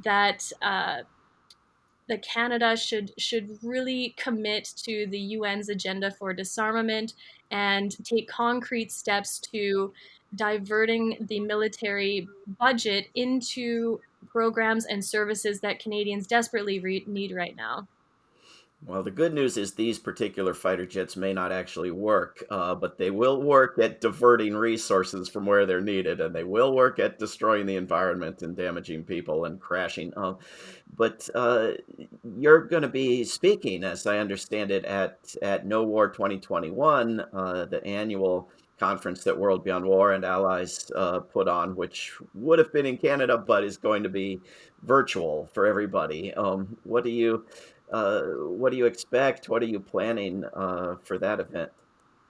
that 0.04 0.52
uh, 0.62 1.04
that 2.08 2.22
Canada 2.24 2.76
should 2.76 3.12
should 3.18 3.58
really 3.64 4.16
commit 4.18 4.74
to 4.84 5.08
the 5.08 5.36
UN's 5.36 5.70
agenda 5.70 6.12
for 6.12 6.34
disarmament 6.34 7.14
and 7.52 7.96
take 8.04 8.28
concrete 8.28 8.92
steps 8.92 9.40
to 9.40 9.94
diverting 10.36 11.18
the 11.22 11.40
military 11.40 12.28
budget 12.60 13.08
into 13.16 14.00
programs 14.28 14.86
and 14.86 15.04
services 15.04 15.60
that 15.62 15.80
Canadians 15.80 16.28
desperately 16.28 16.80
re- 16.80 17.04
need 17.08 17.32
right 17.32 17.56
now. 17.56 17.88
Well, 18.86 19.04
the 19.04 19.12
good 19.12 19.34
news 19.34 19.58
is 19.58 19.74
these 19.74 20.00
particular 20.00 20.54
fighter 20.54 20.86
jets 20.86 21.18
may 21.18 21.34
not 21.34 21.52
actually 21.52 21.92
work, 21.92 22.44
uh, 22.50 22.76
but 22.76 22.98
they 22.98 23.12
will 23.12 23.42
work 23.42 23.78
at 23.78 24.00
diverting 24.00 24.56
resources 24.56 25.28
from 25.28 25.46
where 25.46 25.66
they're 25.66 25.82
needed, 25.82 26.22
and 26.22 26.34
they 26.34 26.46
will 26.46 26.74
work 26.74 26.98
at 26.98 27.20
destroying 27.20 27.66
the 27.66 27.76
environment 27.76 28.42
and 28.42 28.56
damaging 28.56 29.04
people 29.04 29.44
and 29.44 29.60
crashing. 29.60 30.14
Uh, 30.16 30.36
but 30.96 31.30
uh, 31.36 31.72
you're 32.38 32.62
going 32.66 32.84
to 32.84 32.88
be 32.90 33.26
speaking, 33.26 33.84
as 33.84 34.08
I 34.08 34.20
understand 34.20 34.72
it, 34.72 34.86
at 34.86 35.36
at 35.42 35.68
No 35.68 35.84
War 35.84 36.08
2021, 36.08 37.20
uh, 37.34 37.66
the 37.66 37.84
annual 37.86 38.50
conference 38.80 39.26
that 39.26 39.38
World 39.38 39.66
Beyond 39.66 39.86
War 39.86 40.14
and 40.14 40.24
allies 40.24 40.90
uh, 40.96 41.20
put 41.20 41.50
on, 41.50 41.76
which 41.76 42.14
would 42.34 42.60
have 42.60 42.72
been 42.72 42.86
in 42.86 42.98
Canada, 42.98 43.38
but 43.38 43.66
is 43.66 43.76
going 43.76 44.04
to 44.04 44.10
be 44.10 44.40
virtual 44.84 45.50
for 45.54 45.66
everybody. 45.68 46.34
Um, 46.34 46.78
what 46.84 47.04
do 47.04 47.10
you 47.10 47.46
uh, 47.92 48.22
what 48.22 48.72
do 48.72 48.78
you 48.78 48.86
expect? 48.86 49.50
What 49.50 49.62
are 49.62 49.68
you 49.68 49.80
planning 49.80 50.44
uh, 50.54 50.96
for 51.04 51.18
that 51.18 51.40
event? 51.40 51.72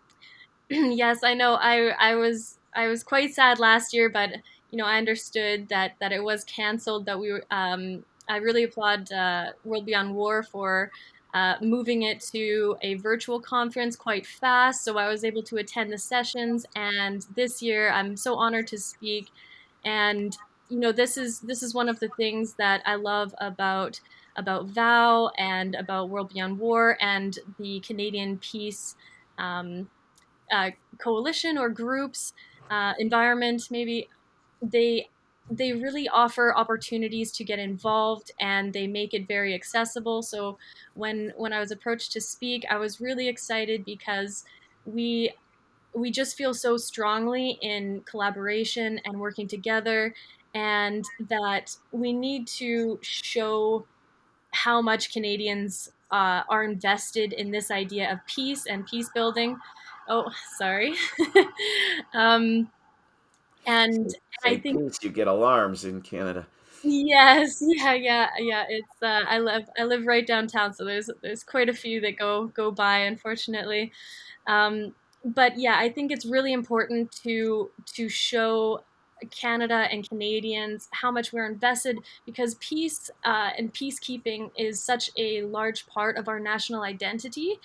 yes, 0.69 1.23
I 1.23 1.33
know. 1.33 1.55
I 1.55 1.89
I 1.99 2.15
was 2.15 2.59
I 2.75 2.87
was 2.87 3.03
quite 3.03 3.33
sad 3.33 3.59
last 3.59 3.93
year, 3.93 4.09
but 4.09 4.31
you 4.71 4.77
know 4.77 4.85
I 4.85 4.97
understood 4.97 5.69
that 5.69 5.95
that 5.99 6.11
it 6.11 6.23
was 6.23 6.43
canceled. 6.43 7.05
That 7.05 7.19
we. 7.19 7.39
Um, 7.51 8.03
I 8.29 8.37
really 8.37 8.63
applaud 8.63 9.11
uh, 9.11 9.53
World 9.65 9.87
Beyond 9.87 10.13
War 10.13 10.43
for 10.43 10.91
uh, 11.33 11.55
moving 11.61 12.03
it 12.03 12.21
to 12.31 12.77
a 12.83 12.93
virtual 12.95 13.39
conference 13.39 13.95
quite 13.95 14.27
fast. 14.27 14.83
So 14.83 14.97
I 14.99 15.09
was 15.09 15.23
able 15.23 15.41
to 15.43 15.57
attend 15.57 15.91
the 15.91 15.97
sessions, 15.97 16.65
and 16.75 17.25
this 17.35 17.61
year 17.61 17.89
I'm 17.89 18.15
so 18.15 18.35
honored 18.35 18.67
to 18.67 18.77
speak. 18.77 19.29
And 19.83 20.37
you 20.69 20.79
know 20.79 20.91
this 20.91 21.17
is 21.17 21.39
this 21.39 21.63
is 21.63 21.73
one 21.73 21.89
of 21.89 21.99
the 21.99 22.09
things 22.09 22.53
that 22.53 22.83
I 22.85 22.95
love 22.95 23.33
about 23.39 23.99
about 24.39 24.67
VOW 24.67 25.31
and 25.37 25.75
about 25.75 26.09
World 26.09 26.31
Beyond 26.33 26.59
War 26.59 26.97
and 27.01 27.37
the 27.59 27.81
Canadian 27.81 28.39
Peace 28.39 28.95
um, 29.37 29.89
uh, 30.51 30.71
Coalition 30.97 31.57
or 31.57 31.69
groups, 31.69 32.33
uh, 32.69 32.93
environment 32.99 33.63
maybe, 33.71 34.09
they 34.61 35.09
they 35.51 35.73
really 35.73 36.07
offer 36.07 36.55
opportunities 36.55 37.31
to 37.31 37.43
get 37.43 37.57
involved 37.57 38.31
and 38.39 38.71
they 38.71 38.85
make 38.85 39.15
it 39.15 39.27
very 39.27 39.55
accessible. 39.55 40.21
So 40.21 40.59
when 40.93 41.33
when 41.37 41.53
I 41.53 41.59
was 41.59 41.71
approached 41.71 42.11
to 42.13 42.21
speak, 42.21 42.65
I 42.69 42.77
was 42.77 43.01
really 43.01 43.27
excited 43.27 43.83
because 43.85 44.45
we 44.85 45.33
we 45.93 46.11
just 46.11 46.37
feel 46.37 46.53
so 46.53 46.77
strongly 46.77 47.57
in 47.61 48.01
collaboration 48.01 48.99
and 49.05 49.19
working 49.19 49.47
together 49.47 50.13
and 50.53 51.05
that 51.19 51.75
we 51.91 52.13
need 52.13 52.47
to 52.47 52.99
show 53.01 53.85
how 54.51 54.81
much 54.81 55.13
Canadians 55.13 55.91
uh, 56.11 56.43
are 56.49 56.63
invested 56.63 57.33
in 57.33 57.51
this 57.51 57.71
idea 57.71 58.11
of 58.11 58.19
peace 58.25 58.65
and 58.65 58.85
peace 58.85 59.09
building. 59.13 59.57
Oh, 60.07 60.31
sorry. 60.57 60.93
um, 62.13 62.69
and 63.65 64.15
I 64.43 64.57
think 64.57 64.79
peace, 64.79 64.99
you 65.03 65.11
get 65.11 65.27
alarms 65.27 65.85
in 65.85 66.01
Canada. 66.01 66.47
Yes, 66.83 67.59
yeah, 67.61 67.93
yeah, 67.93 68.29
yeah. 68.39 68.65
It's 68.69 69.01
uh, 69.01 69.23
I 69.27 69.39
live 69.39 69.69
I 69.77 69.83
live 69.83 70.05
right 70.05 70.25
downtown, 70.25 70.73
so 70.73 70.85
there's 70.85 71.09
there's 71.21 71.43
quite 71.43 71.69
a 71.69 71.73
few 71.73 72.01
that 72.01 72.17
go 72.17 72.47
go 72.47 72.71
by, 72.71 72.99
unfortunately. 72.99 73.91
Um, 74.47 74.95
but 75.23 75.59
yeah, 75.59 75.77
I 75.77 75.89
think 75.89 76.11
it's 76.11 76.25
really 76.25 76.53
important 76.53 77.11
to 77.23 77.69
to 77.93 78.09
show 78.09 78.83
Canada 79.31 79.87
and 79.91 80.07
Canadians, 80.07 80.87
how 80.91 81.11
much 81.11 81.31
we're 81.33 81.45
invested, 81.45 81.99
because 82.25 82.55
peace 82.55 83.09
uh, 83.23 83.49
and 83.57 83.73
peacekeeping 83.73 84.51
is 84.57 84.81
such 84.81 85.09
a 85.17 85.43
large 85.43 85.87
part 85.87 86.17
of 86.17 86.27
our 86.27 86.39
national 86.39 86.83
identity. 86.83 87.59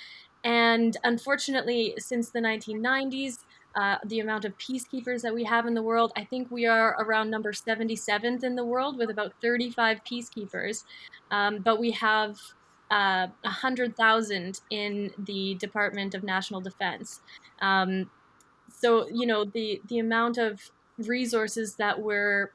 And 0.44 0.96
unfortunately, 1.04 1.94
since 1.99 2.30
the 2.30 2.40
1990s, 2.40 3.38
uh, 3.75 3.96
the 4.04 4.20
amount 4.20 4.44
of 4.44 4.56
peacekeepers 4.58 5.23
that 5.23 5.34
we 5.34 5.44
have 5.44 5.66
in 5.66 5.75
the 5.75 5.82
world, 5.82 6.12
I 6.16 6.25
think 6.25 6.50
we 6.50 6.66
are 6.66 6.96
around 7.00 7.30
number 7.30 7.52
77th 7.52 8.44
in 8.44 8.54
the 8.54 8.64
world 8.64 8.99
with 8.99 9.11
about 9.11 9.32
35 9.42 10.00
peacekeepers. 10.04 10.84
Um, 11.30 11.58
but 11.58 11.80
we 11.80 11.90
have 11.92 12.38
uh, 12.90 13.28
100,000 13.40 14.61
in 14.70 15.11
the 15.18 15.54
Department 15.56 16.14
of 16.14 16.23
National 16.23 16.61
Defense. 16.61 17.20
Um, 17.61 18.11
so, 18.68 19.08
you 19.08 19.26
know, 19.26 19.44
the, 19.44 19.80
the 19.88 19.99
amount 19.99 20.38
of 20.38 20.70
resources 20.99 21.77
that 21.77 22.01
we're 22.01 22.53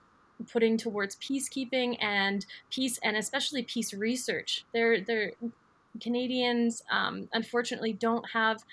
putting 0.52 0.78
towards 0.78 1.18
peacekeeping 1.18 2.02
and 2.02 2.46
peace 2.70 2.98
and 3.04 3.18
especially 3.18 3.64
peace 3.64 3.94
research. 3.94 4.66
They're, 4.74 5.02
they're 5.02 5.34
Canadians 6.00 6.84
um, 6.92 7.28
unfortunately 7.34 7.94
don't 7.94 8.26
have 8.32 8.64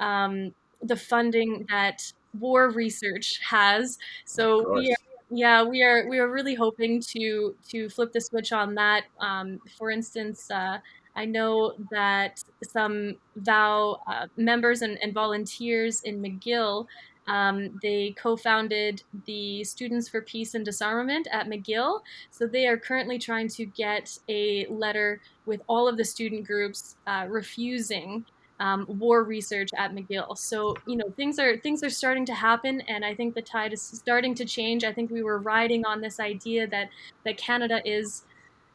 um, 0.00 0.54
the 0.82 0.96
funding 0.96 1.66
that 1.68 2.12
war 2.38 2.70
research 2.70 3.40
has. 3.48 3.98
So 4.24 4.74
we 4.74 4.90
are, 4.90 4.96
yeah, 5.30 5.62
we 5.62 5.82
are 5.82 6.08
we 6.08 6.18
are 6.18 6.28
really 6.28 6.54
hoping 6.54 7.00
to 7.12 7.54
to 7.70 7.88
flip 7.88 8.12
the 8.12 8.20
switch 8.20 8.52
on 8.52 8.74
that. 8.74 9.04
Um, 9.20 9.60
for 9.78 9.90
instance, 9.90 10.50
uh, 10.50 10.78
I 11.14 11.24
know 11.24 11.74
that 11.90 12.42
some 12.62 13.16
VOW 13.36 14.00
uh, 14.06 14.26
members 14.36 14.82
and, 14.82 14.98
and 15.02 15.14
volunteers 15.14 16.02
in 16.02 16.20
McGill 16.20 16.86
um, 17.26 17.78
they 17.82 18.14
co 18.16 18.36
founded 18.36 19.02
the 19.26 19.64
Students 19.64 20.08
for 20.08 20.20
Peace 20.20 20.54
and 20.54 20.64
Disarmament 20.64 21.26
at 21.32 21.48
McGill. 21.48 22.00
So 22.30 22.46
they 22.46 22.66
are 22.66 22.76
currently 22.76 23.18
trying 23.18 23.48
to 23.48 23.66
get 23.66 24.18
a 24.28 24.66
letter 24.66 25.20
with 25.44 25.62
all 25.66 25.88
of 25.88 25.96
the 25.96 26.04
student 26.04 26.46
groups 26.46 26.96
uh, 27.06 27.26
refusing. 27.28 28.24
Um, 28.58 28.86
war 28.88 29.22
research 29.22 29.68
at 29.76 29.94
McGill. 29.94 30.38
So 30.38 30.74
you 30.86 30.96
know 30.96 31.10
things 31.14 31.38
are 31.38 31.58
things 31.58 31.82
are 31.82 31.90
starting 31.90 32.24
to 32.24 32.34
happen, 32.34 32.80
and 32.88 33.04
I 33.04 33.14
think 33.14 33.34
the 33.34 33.42
tide 33.42 33.74
is 33.74 33.82
starting 33.82 34.34
to 34.34 34.46
change. 34.46 34.82
I 34.82 34.94
think 34.94 35.10
we 35.10 35.22
were 35.22 35.38
riding 35.38 35.84
on 35.84 36.00
this 36.00 36.18
idea 36.18 36.66
that 36.68 36.88
that 37.26 37.36
Canada 37.36 37.82
is 37.84 38.22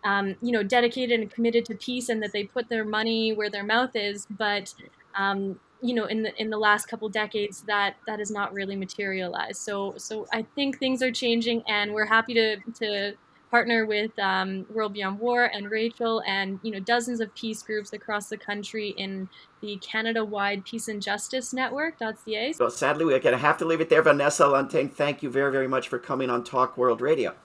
um, 0.03 0.35
you 0.41 0.51
know, 0.51 0.63
dedicated 0.63 1.19
and 1.19 1.29
committed 1.29 1.65
to 1.65 1.75
peace, 1.75 2.09
and 2.09 2.21
that 2.23 2.31
they 2.31 2.43
put 2.43 2.69
their 2.69 2.85
money 2.85 3.33
where 3.33 3.49
their 3.49 3.63
mouth 3.63 3.95
is. 3.95 4.27
But 4.29 4.73
um, 5.15 5.59
you 5.81 5.93
know 5.93 6.05
in 6.05 6.23
the 6.23 6.41
in 6.41 6.49
the 6.49 6.57
last 6.57 6.87
couple 6.87 7.09
decades 7.09 7.61
that 7.63 7.95
that 8.07 8.19
has 8.19 8.31
not 8.31 8.53
really 8.53 8.75
materialized. 8.75 9.57
So 9.57 9.93
so 9.97 10.27
i 10.31 10.45
think 10.55 10.77
things 10.77 11.01
are 11.01 11.11
changing 11.11 11.63
and 11.67 11.93
we're 11.93 12.05
happy 12.05 12.33
to 12.33 12.57
to 12.75 13.13
partner 13.49 13.85
with 13.85 14.17
um, 14.17 14.65
world 14.73 14.93
beyond 14.93 15.19
war 15.19 15.51
and 15.53 15.69
rachel 15.69 16.23
and 16.25 16.57
you 16.63 16.71
know 16.71 16.79
dozens 16.79 17.19
of 17.19 17.33
peace 17.35 17.61
groups 17.61 17.91
across 17.91 18.29
the 18.29 18.37
country 18.37 18.89
in 18.97 19.27
the 19.61 19.75
canada-wide 19.77 20.63
peace 20.63 20.87
and 20.87 21.01
justice 21.01 21.53
network.ca 21.53 22.53
so 22.53 22.69
sadly 22.69 23.03
we're 23.03 23.19
going 23.19 23.33
to 23.33 23.37
have 23.37 23.57
to 23.57 23.65
leave 23.65 23.81
it 23.81 23.89
there. 23.89 24.01
Vanessa 24.01 24.47
Lanting, 24.47 24.89
thank 24.89 25.21
you 25.21 25.29
very 25.29 25.51
very 25.51 25.67
much 25.67 25.89
for 25.89 25.99
coming 25.99 26.29
on 26.29 26.43
talk 26.43 26.77
world 26.77 27.01
radio 27.01 27.35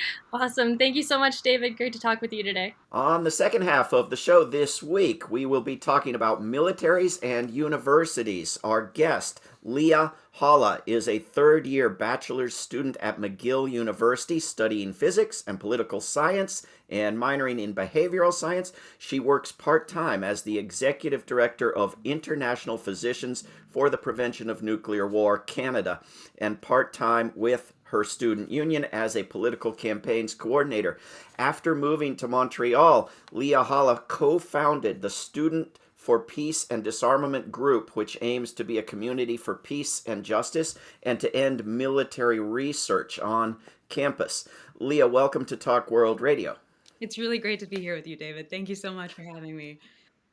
Awesome. 0.32 0.76
Thank 0.76 0.94
you 0.94 1.02
so 1.02 1.18
much, 1.18 1.40
David. 1.40 1.76
Great 1.78 1.94
to 1.94 1.98
talk 1.98 2.20
with 2.20 2.34
you 2.34 2.42
today. 2.42 2.74
On 2.92 3.24
the 3.24 3.30
second 3.30 3.62
half 3.62 3.94
of 3.94 4.10
the 4.10 4.16
show 4.16 4.44
this 4.44 4.82
week, 4.82 5.30
we 5.30 5.46
will 5.46 5.62
be 5.62 5.76
talking 5.76 6.14
about 6.14 6.42
militaries 6.42 7.18
and 7.22 7.50
universities. 7.50 8.58
Our 8.62 8.86
guest, 8.86 9.40
Leah 9.62 10.12
Halla, 10.32 10.82
is 10.86 11.08
a 11.08 11.18
third 11.18 11.66
year 11.66 11.88
bachelor's 11.88 12.54
student 12.54 12.98
at 12.98 13.18
McGill 13.18 13.70
University 13.70 14.38
studying 14.38 14.92
physics 14.92 15.42
and 15.46 15.58
political 15.58 16.00
science 16.00 16.66
and 16.90 17.18
minoring 17.18 17.60
in 17.60 17.74
behavioral 17.74 18.32
science. 18.32 18.72
She 18.98 19.18
works 19.18 19.50
part 19.50 19.88
time 19.88 20.22
as 20.22 20.42
the 20.42 20.58
executive 20.58 21.26
director 21.26 21.74
of 21.74 21.96
International 22.04 22.78
Physicians 22.78 23.44
for 23.68 23.90
the 23.90 23.98
Prevention 23.98 24.48
of 24.50 24.62
Nuclear 24.62 25.06
War 25.06 25.38
Canada 25.38 26.00
and 26.38 26.60
part 26.60 26.92
time 26.92 27.32
with 27.34 27.72
her 27.90 28.04
student 28.04 28.50
union 28.50 28.84
as 28.86 29.16
a 29.16 29.22
political 29.22 29.72
campaigns 29.72 30.34
coordinator. 30.34 30.98
After 31.38 31.74
moving 31.74 32.16
to 32.16 32.28
Montreal, 32.28 33.10
Leah 33.32 33.64
Halla 33.64 34.02
co 34.08 34.38
founded 34.38 35.02
the 35.02 35.10
Student 35.10 35.78
for 35.94 36.18
Peace 36.18 36.66
and 36.70 36.82
Disarmament 36.82 37.52
Group, 37.52 37.94
which 37.94 38.16
aims 38.22 38.52
to 38.52 38.64
be 38.64 38.78
a 38.78 38.82
community 38.82 39.36
for 39.36 39.54
peace 39.54 40.02
and 40.06 40.24
justice 40.24 40.78
and 41.02 41.20
to 41.20 41.34
end 41.36 41.66
military 41.66 42.40
research 42.40 43.18
on 43.18 43.56
campus. 43.88 44.48
Leah, 44.78 45.08
welcome 45.08 45.44
to 45.44 45.56
Talk 45.56 45.90
World 45.90 46.20
Radio. 46.20 46.56
It's 47.00 47.18
really 47.18 47.38
great 47.38 47.60
to 47.60 47.66
be 47.66 47.80
here 47.80 47.94
with 47.94 48.06
you, 48.06 48.16
David. 48.16 48.48
Thank 48.50 48.68
you 48.68 48.74
so 48.74 48.92
much 48.92 49.12
for 49.12 49.22
having 49.22 49.56
me. 49.56 49.78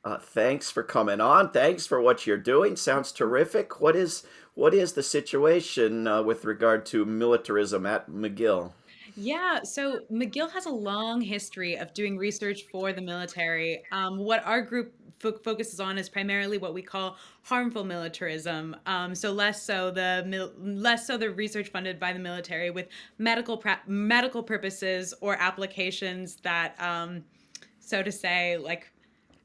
Uh, 0.04 0.18
thanks 0.18 0.70
for 0.70 0.84
coming 0.84 1.20
on. 1.20 1.50
Thanks 1.50 1.84
for 1.84 2.00
what 2.00 2.26
you're 2.26 2.36
doing. 2.36 2.76
Sounds 2.76 3.10
terrific. 3.10 3.80
What 3.80 3.96
is 3.96 4.24
what 4.56 4.72
is 4.74 4.94
the 4.94 5.02
situation 5.02 6.08
uh, 6.08 6.22
with 6.22 6.44
regard 6.44 6.84
to 6.86 7.04
militarism 7.04 7.86
at 7.86 8.10
McGill? 8.10 8.72
Yeah, 9.14 9.62
so 9.62 10.00
McGill 10.10 10.50
has 10.50 10.66
a 10.66 10.70
long 10.70 11.20
history 11.20 11.76
of 11.76 11.94
doing 11.94 12.16
research 12.16 12.64
for 12.72 12.92
the 12.92 13.02
military. 13.02 13.82
Um, 13.92 14.18
what 14.18 14.44
our 14.46 14.62
group 14.62 14.94
fo- 15.18 15.38
focuses 15.44 15.78
on 15.78 15.98
is 15.98 16.08
primarily 16.08 16.56
what 16.56 16.72
we 16.72 16.82
call 16.82 17.16
harmful 17.42 17.84
militarism. 17.84 18.74
Um, 18.86 19.14
so 19.14 19.30
less 19.30 19.62
so 19.62 19.90
the 19.90 20.24
mil- 20.26 20.52
less 20.58 21.06
so 21.06 21.18
the 21.18 21.30
research 21.30 21.68
funded 21.68 22.00
by 22.00 22.14
the 22.14 22.18
military 22.18 22.70
with 22.70 22.88
medical 23.18 23.58
pra- 23.58 23.82
medical 23.86 24.42
purposes 24.42 25.14
or 25.20 25.36
applications 25.36 26.36
that, 26.36 26.80
um, 26.80 27.24
so 27.78 28.02
to 28.02 28.10
say, 28.10 28.56
like 28.56 28.90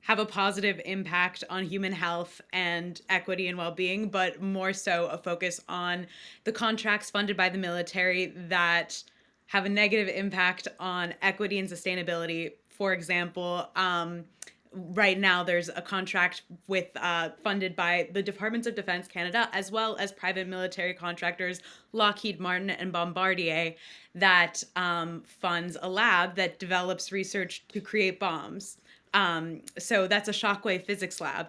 have 0.02 0.20
a 0.20 0.26
positive 0.26 0.82
impact 0.86 1.44
on 1.50 1.64
human 1.64 1.92
health 1.92 2.42
and 2.54 3.02
equity 3.10 3.48
and 3.48 3.58
well-being 3.58 4.10
but 4.10 4.42
more 4.42 4.74
so 4.74 5.08
a 5.08 5.18
focus 5.18 5.62
on 5.70 6.08
the 6.44 6.52
contracts 6.52 7.10
funded 7.10 7.38
by 7.38 7.50
the 7.50 7.58
military 7.58 8.34
that 8.36 9.04
have 9.52 9.66
a 9.66 9.70
negative 9.70 10.08
impact 10.08 10.70
on 10.80 11.14
equity 11.22 11.60
and 11.60 11.68
sustainability. 11.68 12.54
For 12.70 12.94
example, 12.94 13.68
um, 13.76 14.24
right 14.74 15.20
now 15.20 15.44
there's 15.44 15.68
a 15.68 15.82
contract 15.82 16.44
with 16.68 16.88
uh, 16.96 17.32
funded 17.44 17.76
by 17.76 18.08
the 18.14 18.24
Departments 18.24 18.66
of 18.66 18.76
Defense 18.76 19.10
Canada 19.10 19.50
as 19.52 19.70
well 19.70 19.98
as 19.98 20.14
private 20.14 20.48
military 20.48 20.94
contractors 20.94 21.60
Lockheed 21.92 22.40
Martin 22.40 22.70
and 22.70 22.94
Bombardier 22.94 23.76
that 24.16 24.64
um, 24.78 25.24
funds 25.26 25.76
a 25.82 25.90
lab 25.90 26.36
that 26.36 26.58
develops 26.58 27.12
research 27.12 27.66
to 27.68 27.82
create 27.82 28.22
bombs. 28.22 28.78
Um, 29.14 29.62
so 29.78 30.08
that's 30.08 30.30
a 30.30 30.32
shockwave 30.32 30.86
physics 30.86 31.20
lab. 31.22 31.48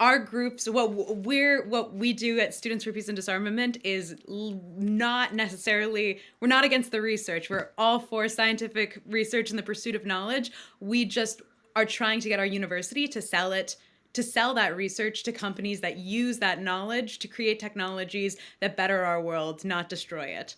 Our 0.00 0.20
groups 0.20 0.68
what 0.68 1.16
we're 1.16 1.66
what 1.66 1.92
we 1.92 2.12
do 2.12 2.38
at 2.38 2.54
students 2.54 2.84
for 2.84 2.92
peace 2.92 3.08
and 3.08 3.16
disarmament 3.16 3.78
is 3.82 4.14
not 4.28 5.34
necessarily 5.34 6.20
we're 6.40 6.46
not 6.46 6.64
against 6.64 6.92
the 6.92 7.02
research. 7.02 7.50
We're 7.50 7.70
all 7.76 7.98
for 7.98 8.28
scientific 8.28 9.00
research 9.08 9.50
and 9.50 9.58
the 9.58 9.62
pursuit 9.64 9.96
of 9.96 10.06
knowledge. 10.06 10.52
We 10.78 11.04
just 11.04 11.42
are 11.74 11.84
trying 11.84 12.20
to 12.20 12.28
get 12.28 12.38
our 12.38 12.46
university 12.46 13.08
to 13.08 13.20
sell 13.20 13.52
it 13.52 13.76
to 14.12 14.22
sell 14.22 14.54
that 14.54 14.76
research 14.76 15.22
to 15.24 15.32
companies 15.32 15.80
that 15.80 15.98
use 15.98 16.38
that 16.38 16.62
knowledge 16.62 17.18
to 17.18 17.28
create 17.28 17.58
technologies 17.58 18.36
that 18.60 18.76
better 18.76 19.04
our 19.04 19.20
world 19.20 19.64
not 19.64 19.88
destroy 19.88 20.24
it 20.24 20.54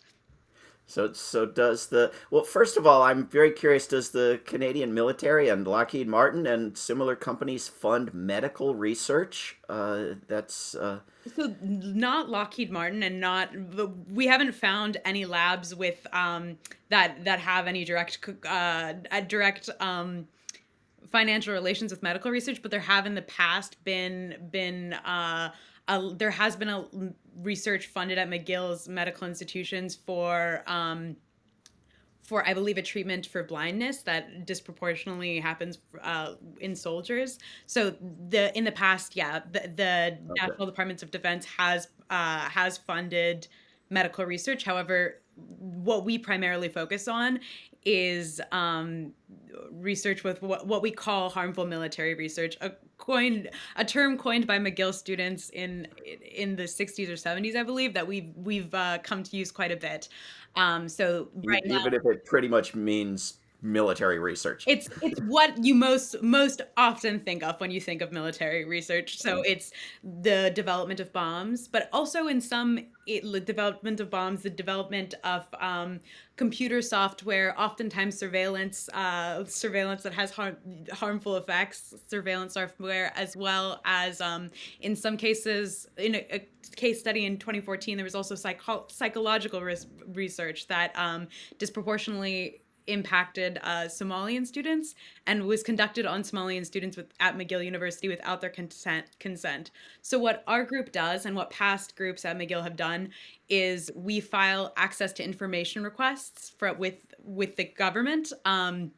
so, 0.90 1.12
so 1.12 1.46
does 1.46 1.86
the 1.86 2.10
well? 2.32 2.42
First 2.42 2.76
of 2.76 2.84
all, 2.84 3.02
I'm 3.02 3.28
very 3.28 3.52
curious. 3.52 3.86
Does 3.86 4.10
the 4.10 4.40
Canadian 4.44 4.92
military 4.92 5.48
and 5.48 5.64
Lockheed 5.64 6.08
Martin 6.08 6.48
and 6.48 6.76
similar 6.76 7.14
companies 7.14 7.68
fund 7.68 8.12
medical 8.12 8.74
research? 8.74 9.56
Uh, 9.68 10.14
that's 10.26 10.74
uh... 10.74 10.98
so 11.36 11.54
not 11.62 12.28
Lockheed 12.28 12.72
Martin 12.72 13.04
and 13.04 13.20
not 13.20 13.50
we 14.08 14.26
haven't 14.26 14.52
found 14.52 14.96
any 15.04 15.24
labs 15.26 15.76
with 15.76 16.04
um, 16.12 16.58
that 16.88 17.24
that 17.24 17.38
have 17.38 17.68
any 17.68 17.84
direct 17.84 18.28
uh, 18.44 18.94
direct 19.28 19.70
um, 19.78 20.26
financial 21.12 21.54
relations 21.54 21.92
with 21.92 22.02
medical 22.02 22.32
research, 22.32 22.62
but 22.62 22.72
there 22.72 22.80
have 22.80 23.06
in 23.06 23.14
the 23.14 23.22
past 23.22 23.82
been 23.84 24.48
been 24.50 24.94
uh, 24.94 25.52
a, 25.90 26.14
there 26.14 26.30
has 26.30 26.56
been 26.56 26.68
a 26.68 26.84
research 27.42 27.88
funded 27.88 28.16
at 28.18 28.28
McGill's 28.30 28.88
medical 28.88 29.26
institutions 29.26 29.94
for 29.94 30.62
um, 30.66 31.16
for 32.22 32.46
I 32.46 32.54
believe 32.54 32.78
a 32.78 32.82
treatment 32.82 33.26
for 33.26 33.42
blindness 33.42 34.02
that 34.02 34.46
disproportionately 34.46 35.40
happens 35.40 35.78
uh, 36.00 36.34
in 36.60 36.76
soldiers. 36.76 37.40
So 37.66 37.90
the 38.28 38.56
in 38.56 38.64
the 38.64 38.72
past, 38.72 39.16
yeah, 39.16 39.40
the, 39.50 39.70
the 39.74 40.18
okay. 40.30 40.46
National 40.46 40.66
Departments 40.66 41.02
of 41.02 41.10
Defense 41.10 41.44
has 41.44 41.88
uh, 42.08 42.48
has 42.48 42.78
funded 42.78 43.48
medical 43.90 44.24
research. 44.24 44.64
However, 44.64 45.22
what 45.34 46.04
we 46.04 46.18
primarily 46.18 46.68
focus 46.68 47.08
on 47.08 47.40
is 47.84 48.40
um, 48.52 49.12
research 49.72 50.24
with 50.24 50.42
what, 50.42 50.66
what 50.66 50.82
we 50.82 50.90
call 50.90 51.30
harmful 51.30 51.66
military 51.66 52.14
research, 52.14 52.56
a 52.60 52.72
coined 52.98 53.48
a 53.76 53.84
term 53.84 54.18
coined 54.18 54.46
by 54.46 54.58
McGill 54.58 54.92
students 54.92 55.50
in 55.50 55.88
in 56.34 56.56
the 56.56 56.64
60s 56.64 57.08
or 57.08 57.14
70s, 57.14 57.56
I 57.56 57.62
believe, 57.62 57.94
that 57.94 58.06
we've 58.06 58.32
we've 58.36 58.72
uh, 58.74 58.98
come 59.02 59.22
to 59.22 59.36
use 59.36 59.50
quite 59.50 59.72
a 59.72 59.76
bit. 59.76 60.08
Um, 60.56 60.88
so 60.88 61.28
right 61.44 61.62
even 61.64 61.76
now, 61.76 61.86
if 61.86 62.04
it 62.04 62.24
pretty 62.24 62.48
much 62.48 62.74
means 62.74 63.38
military 63.62 64.18
research. 64.18 64.64
It's 64.66 64.88
it's 65.02 65.20
what 65.22 65.62
you 65.62 65.74
most 65.74 66.22
most 66.22 66.62
often 66.76 67.20
think 67.20 67.42
of 67.42 67.60
when 67.60 67.70
you 67.70 67.80
think 67.80 68.02
of 68.02 68.12
military 68.12 68.64
research. 68.64 69.18
So 69.18 69.42
it's 69.42 69.72
the 70.22 70.52
development 70.54 71.00
of 71.00 71.12
bombs, 71.12 71.68
but 71.68 71.88
also 71.92 72.28
in 72.28 72.40
some 72.40 72.78
it, 73.06 73.44
development 73.44 74.00
of 74.00 74.10
bombs, 74.10 74.42
the 74.42 74.50
development 74.50 75.14
of 75.24 75.46
um, 75.58 76.00
computer 76.36 76.80
software, 76.80 77.58
oftentimes 77.60 78.16
surveillance 78.16 78.88
uh, 78.90 79.44
surveillance 79.44 80.02
that 80.02 80.14
has 80.14 80.30
har- 80.30 80.56
harmful 80.92 81.36
effects, 81.36 81.94
surveillance 82.06 82.54
software, 82.54 83.12
as 83.16 83.36
well 83.36 83.80
as 83.84 84.20
um, 84.20 84.50
in 84.80 84.96
some 84.96 85.16
cases 85.16 85.88
in 85.98 86.14
a, 86.14 86.26
a, 86.32 86.48
case 86.76 87.00
study 87.00 87.24
in 87.24 87.36
2014 87.36 87.96
there 87.96 88.04
was 88.04 88.14
also 88.14 88.34
psycho- 88.34 88.84
psychological 88.88 89.60
ris- 89.60 89.86
research 90.12 90.68
that 90.68 90.96
um, 90.96 91.26
disproportionately 91.58 92.60
impacted 92.90 93.58
uh, 93.62 93.84
Somalian 93.84 94.46
students 94.46 94.94
and 95.26 95.46
was 95.46 95.62
conducted 95.62 96.06
on 96.06 96.22
Somalian 96.22 96.64
students 96.66 96.96
with, 96.96 97.12
at 97.20 97.36
McGill 97.36 97.64
University 97.64 98.08
without 98.08 98.40
their 98.40 98.50
consent. 98.50 99.06
Consent. 99.18 99.70
So 100.02 100.18
what 100.18 100.42
our 100.46 100.64
group 100.64 100.92
does, 100.92 101.26
and 101.26 101.36
what 101.36 101.50
past 101.50 101.96
groups 101.96 102.24
at 102.24 102.38
McGill 102.38 102.62
have 102.62 102.76
done, 102.76 103.10
is 103.48 103.90
we 103.94 104.20
file 104.20 104.72
access 104.76 105.12
to 105.14 105.24
information 105.24 105.82
requests 105.82 106.50
for 106.58 106.72
with 106.72 107.14
with 107.24 107.56
the 107.56 107.64
government. 107.64 108.32
Um, 108.44 108.92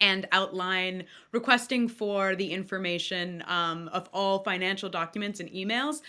and 0.00 0.26
outline 0.32 1.04
requesting 1.32 1.88
for 1.88 2.34
the 2.36 2.52
information 2.52 3.42
um, 3.46 3.88
of 3.88 4.08
all 4.12 4.40
financial 4.40 4.88
documents 4.88 5.40
and 5.40 5.50
emails 5.50 6.00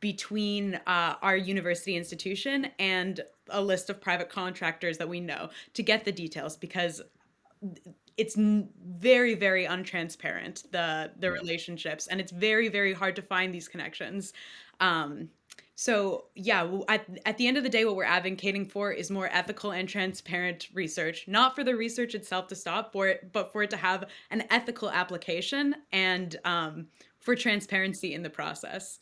between 0.00 0.74
uh, 0.86 1.14
our 1.22 1.36
university 1.36 1.96
institution 1.96 2.68
and 2.78 3.20
a 3.50 3.62
list 3.62 3.90
of 3.90 4.00
private 4.00 4.28
contractors 4.28 4.98
that 4.98 5.08
we 5.08 5.20
know 5.20 5.48
to 5.74 5.82
get 5.82 6.04
the 6.04 6.12
details 6.12 6.56
because 6.56 7.02
it's 8.16 8.36
very 8.36 9.34
very 9.34 9.64
untransparent 9.64 10.70
the 10.72 11.10
the 11.18 11.30
relationships 11.30 12.08
and 12.08 12.20
it's 12.20 12.32
very 12.32 12.68
very 12.68 12.92
hard 12.92 13.16
to 13.16 13.22
find 13.22 13.54
these 13.54 13.68
connections 13.68 14.32
um, 14.80 15.28
so 15.82 16.26
yeah, 16.36 16.64
at, 16.86 17.08
at 17.26 17.38
the 17.38 17.48
end 17.48 17.56
of 17.56 17.64
the 17.64 17.68
day, 17.68 17.84
what 17.84 17.96
we're 17.96 18.04
advocating 18.04 18.66
for 18.66 18.92
is 18.92 19.10
more 19.10 19.28
ethical 19.32 19.72
and 19.72 19.88
transparent 19.88 20.68
research, 20.72 21.24
not 21.26 21.56
for 21.56 21.64
the 21.64 21.74
research 21.74 22.14
itself 22.14 22.46
to 22.48 22.54
stop, 22.54 22.92
for 22.92 23.08
it, 23.08 23.32
but 23.32 23.50
for 23.50 23.64
it 23.64 23.70
to 23.70 23.76
have 23.76 24.04
an 24.30 24.44
ethical 24.48 24.88
application 24.92 25.74
and 25.90 26.36
um, 26.44 26.86
for 27.18 27.34
transparency 27.34 28.14
in 28.14 28.22
the 28.22 28.30
process 28.30 29.00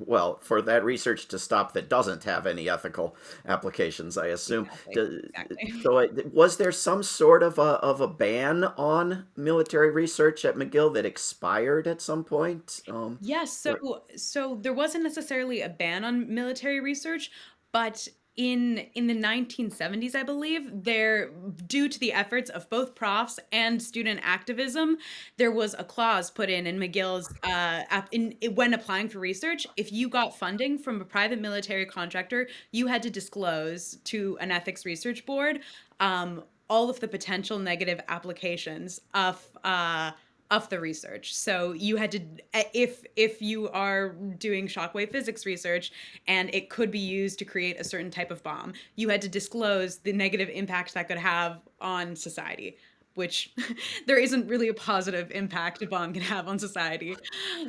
well, 0.00 0.38
for 0.42 0.62
that 0.62 0.84
research 0.84 1.28
to 1.28 1.38
stop 1.38 1.72
that 1.72 1.88
doesn't 1.88 2.24
have 2.24 2.46
any 2.46 2.68
ethical 2.68 3.16
applications, 3.46 4.16
I 4.18 4.28
assume. 4.28 4.68
Exactly. 4.86 5.20
exactly. 5.28 5.80
So, 5.82 6.08
was 6.32 6.56
there 6.56 6.72
some 6.72 7.02
sort 7.02 7.42
of 7.42 7.58
a, 7.58 7.62
of 7.62 8.00
a 8.00 8.08
ban 8.08 8.64
on 8.64 9.26
military 9.36 9.90
research 9.90 10.44
at 10.44 10.56
McGill 10.56 10.92
that 10.94 11.06
expired 11.06 11.86
at 11.86 12.00
some 12.00 12.24
point? 12.24 12.82
Um, 12.88 13.18
yes. 13.20 13.56
So, 13.56 14.02
so 14.16 14.58
there 14.60 14.74
wasn't 14.74 15.04
necessarily 15.04 15.62
a 15.62 15.68
ban 15.68 16.04
on 16.04 16.32
military 16.32 16.80
research, 16.80 17.30
but 17.72 18.08
in 18.38 18.78
in 18.94 19.08
the 19.08 19.14
1970s 19.14 20.14
i 20.14 20.22
believe 20.22 20.70
there 20.72 21.30
due 21.66 21.88
to 21.88 21.98
the 21.98 22.12
efforts 22.12 22.48
of 22.50 22.70
both 22.70 22.94
profs 22.94 23.38
and 23.52 23.82
student 23.82 24.20
activism 24.22 24.96
there 25.36 25.50
was 25.50 25.74
a 25.78 25.84
clause 25.84 26.30
put 26.30 26.48
in 26.48 26.66
in 26.66 26.78
mcgill's 26.78 27.34
uh, 27.42 28.02
in, 28.12 28.34
when 28.54 28.72
applying 28.72 29.08
for 29.08 29.18
research 29.18 29.66
if 29.76 29.92
you 29.92 30.08
got 30.08 30.38
funding 30.38 30.78
from 30.78 31.00
a 31.00 31.04
private 31.04 31.40
military 31.40 31.84
contractor 31.84 32.48
you 32.70 32.86
had 32.86 33.02
to 33.02 33.10
disclose 33.10 33.96
to 34.04 34.38
an 34.40 34.52
ethics 34.52 34.86
research 34.86 35.26
board 35.26 35.58
um, 35.98 36.44
all 36.70 36.88
of 36.88 37.00
the 37.00 37.08
potential 37.08 37.58
negative 37.58 38.00
applications 38.08 39.00
of 39.14 39.44
uh, 39.64 40.12
of 40.50 40.68
the 40.70 40.80
research. 40.80 41.34
So 41.34 41.72
you 41.72 41.96
had 41.96 42.10
to 42.12 42.20
eh, 42.54 42.64
if 42.72 43.04
if 43.16 43.42
you 43.42 43.68
are 43.70 44.10
doing 44.38 44.66
shockwave 44.66 45.10
physics 45.12 45.44
research 45.44 45.92
and 46.26 46.52
it 46.54 46.70
could 46.70 46.90
be 46.90 46.98
used 46.98 47.38
to 47.40 47.44
create 47.44 47.78
a 47.78 47.84
certain 47.84 48.10
type 48.10 48.30
of 48.30 48.42
bomb, 48.42 48.72
you 48.96 49.08
had 49.08 49.20
to 49.22 49.28
disclose 49.28 49.98
the 49.98 50.12
negative 50.12 50.48
impact 50.48 50.94
that 50.94 51.08
could 51.08 51.18
have 51.18 51.60
on 51.80 52.16
society. 52.16 52.76
which 53.14 53.52
there 54.06 54.16
isn't 54.16 54.46
really 54.46 54.68
a 54.68 54.74
positive 54.74 55.30
impact 55.32 55.82
a 55.82 55.86
bomb 55.86 56.12
can 56.12 56.22
have 56.22 56.46
on 56.48 56.58
society. 56.58 57.16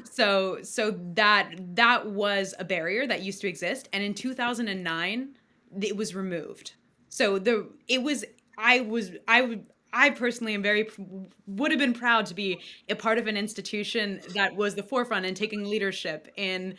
So 0.10 0.62
so 0.62 0.92
that 1.16 1.52
that 1.76 2.06
was 2.06 2.54
a 2.60 2.64
barrier 2.66 3.08
that 3.08 3.24
used 3.24 3.42
to 3.42 3.48
exist, 3.48 3.90
and 3.92 4.04
in 4.04 4.14
2009 4.14 5.30
it 5.82 5.96
was 5.96 6.16
removed. 6.16 6.74
So 7.10 7.40
the 7.40 7.68
it 7.88 8.04
was 8.04 8.26
I 8.58 8.82
was 8.82 9.12
I 9.28 9.42
would 9.42 9.66
I 9.94 10.12
personally 10.12 10.54
am 10.54 10.62
very 10.62 10.90
would 11.48 11.72
have 11.72 11.80
been 11.80 11.94
proud 11.94 12.26
to 12.28 12.34
be 12.34 12.60
a 12.90 12.96
part 12.96 13.18
of 13.18 13.28
an 13.28 13.38
institution 13.38 14.22
that 14.34 14.56
was 14.56 14.76
the 14.76 14.84
forefront 14.84 15.26
in 15.26 15.34
taking 15.34 15.64
leadership 15.64 16.28
in 16.36 16.76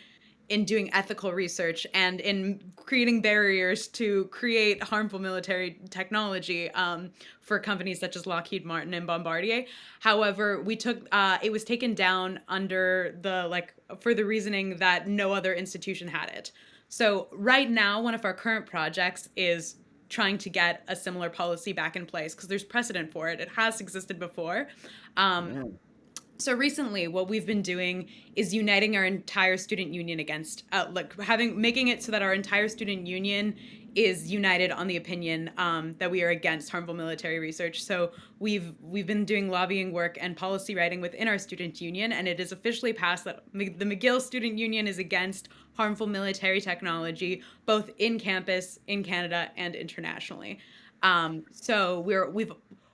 in 0.51 0.65
doing 0.65 0.93
ethical 0.93 1.31
research 1.31 1.87
and 1.93 2.19
in 2.19 2.61
creating 2.75 3.21
barriers 3.21 3.87
to 3.87 4.25
create 4.25 4.83
harmful 4.83 5.17
military 5.17 5.79
technology 5.89 6.69
um, 6.71 7.09
for 7.39 7.57
companies 7.57 8.01
such 8.01 8.17
as 8.17 8.27
Lockheed 8.27 8.65
Martin 8.65 8.93
and 8.93 9.07
Bombardier. 9.07 9.63
However, 10.01 10.61
we 10.61 10.75
took 10.75 11.07
uh, 11.13 11.37
it 11.41 11.53
was 11.53 11.63
taken 11.63 11.93
down 11.93 12.41
under 12.49 13.17
the 13.21 13.47
like 13.47 13.73
for 14.01 14.13
the 14.13 14.25
reasoning 14.25 14.75
that 14.77 15.07
no 15.07 15.31
other 15.31 15.53
institution 15.53 16.07
had 16.07 16.29
it. 16.29 16.51
So 16.89 17.29
right 17.31 17.71
now, 17.71 18.01
one 18.01 18.13
of 18.13 18.25
our 18.25 18.33
current 18.33 18.65
projects 18.65 19.29
is 19.37 19.77
trying 20.11 20.37
to 20.37 20.49
get 20.49 20.83
a 20.87 20.95
similar 20.95 21.29
policy 21.29 21.73
back 21.73 21.95
in 21.95 22.05
place 22.05 22.35
because 22.35 22.47
there's 22.47 22.63
precedent 22.63 23.11
for 23.11 23.29
it. 23.29 23.39
It 23.39 23.49
has 23.49 23.81
existed 23.81 24.19
before. 24.19 24.67
Um, 25.17 25.53
yeah. 25.53 25.63
So 26.37 26.53
recently, 26.53 27.07
what 27.07 27.29
we've 27.29 27.45
been 27.45 27.61
doing 27.61 28.09
is 28.35 28.51
uniting 28.51 28.97
our 28.97 29.05
entire 29.05 29.57
student 29.57 29.93
union 29.93 30.19
against, 30.19 30.63
uh, 30.71 30.87
like 30.91 31.19
having 31.21 31.59
making 31.59 31.89
it 31.89 32.01
so 32.01 32.11
that 32.11 32.23
our 32.23 32.33
entire 32.33 32.67
student 32.67 33.05
union 33.05 33.55
is 33.95 34.31
united 34.31 34.71
on 34.71 34.87
the 34.87 34.97
opinion 34.97 35.51
um, 35.57 35.95
that 35.99 36.09
we 36.09 36.23
are 36.23 36.29
against 36.29 36.69
harmful 36.69 36.93
military 36.93 37.39
research. 37.39 37.83
So 37.83 38.11
we've 38.39 38.73
we've 38.81 39.07
been 39.07 39.25
doing 39.25 39.49
lobbying 39.49 39.91
work 39.91 40.17
and 40.21 40.35
policy 40.35 40.75
writing 40.75 41.01
within 41.01 41.27
our 41.27 41.37
student 41.37 41.81
union, 41.81 42.13
and 42.13 42.27
it 42.27 42.39
is 42.39 42.51
officially 42.51 42.93
passed 42.93 43.25
that 43.25 43.43
the 43.53 43.85
McGill 43.85 44.21
Student 44.21 44.57
Union 44.57 44.87
is 44.87 44.97
against 44.97 45.49
harmful 45.73 46.07
military 46.07 46.61
technology, 46.61 47.41
both 47.65 47.89
in 47.97 48.19
campus, 48.19 48.79
in 48.87 49.03
Canada, 49.03 49.51
and 49.57 49.75
internationally. 49.75 50.59
Um, 51.03 51.43
so 51.51 52.01
we're 52.01 52.29
we've 52.29 52.51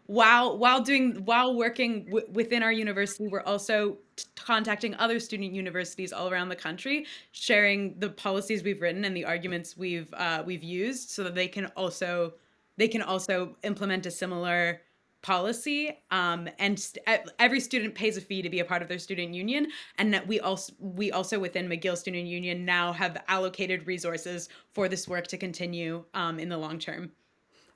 while 0.08 0.58
while 0.58 0.82
doing 0.82 1.16
while 1.26 1.56
working 1.56 2.06
w- 2.06 2.26
within 2.32 2.64
our 2.64 2.72
university 2.72 3.28
we're 3.28 3.42
also 3.42 3.98
t- 4.16 4.26
contacting 4.36 4.96
other 4.96 5.20
student 5.20 5.54
universities 5.54 6.12
all 6.12 6.30
around 6.30 6.50
the 6.50 6.56
country 6.56 7.06
sharing 7.34 7.98
the 8.00 8.10
policies 8.10 8.64
we've 8.64 8.82
written 8.82 9.06
and 9.06 9.16
the 9.16 9.26
arguments 9.26 9.78
we've 9.78 10.12
uh, 10.14 10.42
we've 10.46 10.64
used 10.64 11.10
so 11.10 11.24
that 11.24 11.36
they 11.36 11.48
can 11.48 11.66
also 11.78 12.34
they 12.78 12.88
can 12.88 13.02
also 13.02 13.56
implement 13.64 14.06
a 14.06 14.12
similar 14.12 14.82
policy 15.22 15.98
um, 16.12 16.48
and 16.58 16.80
st- 16.80 17.04
every 17.38 17.60
student 17.60 17.94
pays 17.94 18.16
a 18.16 18.22
fee 18.22 18.42
to 18.42 18.50
be 18.50 18.60
a 18.60 18.66
part 18.66 18.82
of 18.82 18.88
their 18.88 19.00
student 19.00 19.34
union 19.34 19.68
and 19.98 20.14
that 20.14 20.26
we 20.26 20.40
also 20.40 20.72
we 20.80 21.12
also 21.12 21.38
within 21.38 21.68
mcgill 21.68 21.98
student 21.98 22.28
union 22.28 22.64
now 22.64 22.94
have 22.94 23.22
allocated 23.28 23.86
resources 23.86 24.48
for 24.74 24.88
this 24.88 25.06
work 25.08 25.28
to 25.28 25.38
continue 25.38 26.06
um, 26.14 26.40
in 26.40 26.48
the 26.48 26.58
long 26.58 26.80
term 26.80 27.12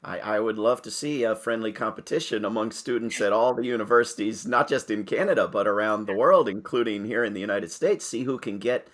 I, 0.03 0.19
I 0.19 0.39
would 0.39 0.57
love 0.57 0.81
to 0.83 0.91
see 0.91 1.23
a 1.23 1.35
friendly 1.35 1.71
competition 1.71 2.43
among 2.43 2.71
students 2.71 3.21
at 3.21 3.33
all 3.33 3.53
the 3.53 3.65
universities, 3.65 4.47
not 4.47 4.67
just 4.67 4.89
in 4.89 5.03
Canada, 5.03 5.47
but 5.47 5.67
around 5.67 6.05
the 6.05 6.15
world, 6.15 6.49
including 6.49 7.05
here 7.05 7.23
in 7.23 7.33
the 7.33 7.39
United 7.39 7.71
States. 7.71 8.05
See 8.05 8.23
who 8.23 8.39
can 8.39 8.57
get 8.57 8.87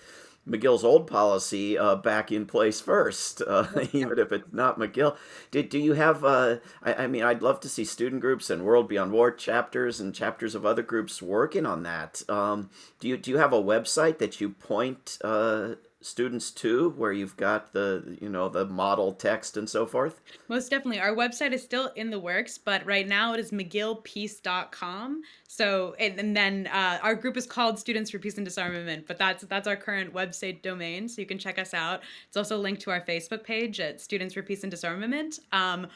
McGill's 0.48 0.84
old 0.84 1.08
policy 1.08 1.78
uh, 1.78 1.96
back 1.96 2.32
in 2.32 2.46
place 2.46 2.80
first, 2.80 3.41
uh, 3.46 3.67
even 3.91 4.17
if 4.20 4.32
it's 4.32 4.52
not 4.52 4.80
McGill. 4.80 5.15
Did 5.52 5.70
do 5.70 5.80
you 5.80 5.93
have? 5.93 6.24
Uh, 6.24 6.58
I, 6.82 6.93
I, 6.93 7.08
mean, 7.08 7.24
I'd 7.24 7.41
love 7.41 7.60
to 7.62 7.70
see 7.70 7.86
student 7.86 8.22
groups 8.22 8.50
and 8.50 8.63
World 8.63 8.88
Beyond 8.88 9.12
War 9.12 9.32
chapters 9.32 10.00
and 10.00 10.13
chapters 10.13 10.56
of 10.56 10.65
other 10.65 10.84
groups 10.84 11.22
working 11.22 11.65
on 11.65 11.84
that. 11.84 12.24
Um, 12.30 12.70
do 13.00 13.08
you 13.08 13.17
do 13.17 13.32
you 13.32 13.38
have 13.38 13.54
a 13.54 13.62
website 13.62 14.17
that 14.20 14.39
you 14.41 14.50
point 14.50 15.17
uh, 15.24 15.76
students 16.08 16.52
too 16.52 16.93
where 16.98 17.12
you've 17.12 17.38
got 17.38 17.74
the 17.74 18.17
you 18.22 18.30
know 18.30 18.50
the 18.50 18.65
model 18.65 19.13
text 19.13 19.58
and 19.58 19.70
so 19.70 19.86
forth? 19.86 20.22
Most 20.48 20.70
definitely. 20.70 21.00
Our 21.00 21.15
website 21.15 21.52
is 21.52 21.63
still 21.63 21.91
in 21.96 22.10
the 22.10 22.20
works 22.20 22.58
but 22.58 22.86
right 22.86 23.08
now 23.08 23.34
it 23.34 23.39
is 23.39 23.52
mcgillpeace.com 23.52 25.22
so 25.48 25.96
and, 26.00 26.20
and 26.20 26.36
then 26.36 26.67
uh, 26.67 27.00
our 27.02 27.15
group 27.15 27.38
is 27.38 27.46
called 27.46 27.80
students 27.80 28.12
for 28.12 28.20
peace 28.20 28.38
and 28.38 28.46
disarmament 28.46 29.06
but 29.08 29.17
that's 29.17 29.43
that's 29.43 29.67
our 29.67 29.76
current 29.76 30.13
website 30.13 30.62
domain 30.62 31.08
so 31.08 31.22
you 31.22 31.28
can 31.28 31.38
check 31.38 31.60
us 31.60 31.74
out. 31.74 32.02
It's 32.28 32.38
also 32.38 32.58
linked 32.58 32.82
to 32.84 32.91
our 32.91 33.02
facebook 33.02 33.43
page 33.43 33.80
at 33.80 34.02
students 34.02 34.34
for 34.34 34.41
peace 34.41 34.63
and 34.63 34.72
disarmament. 34.72 35.39
Um, 35.52 35.88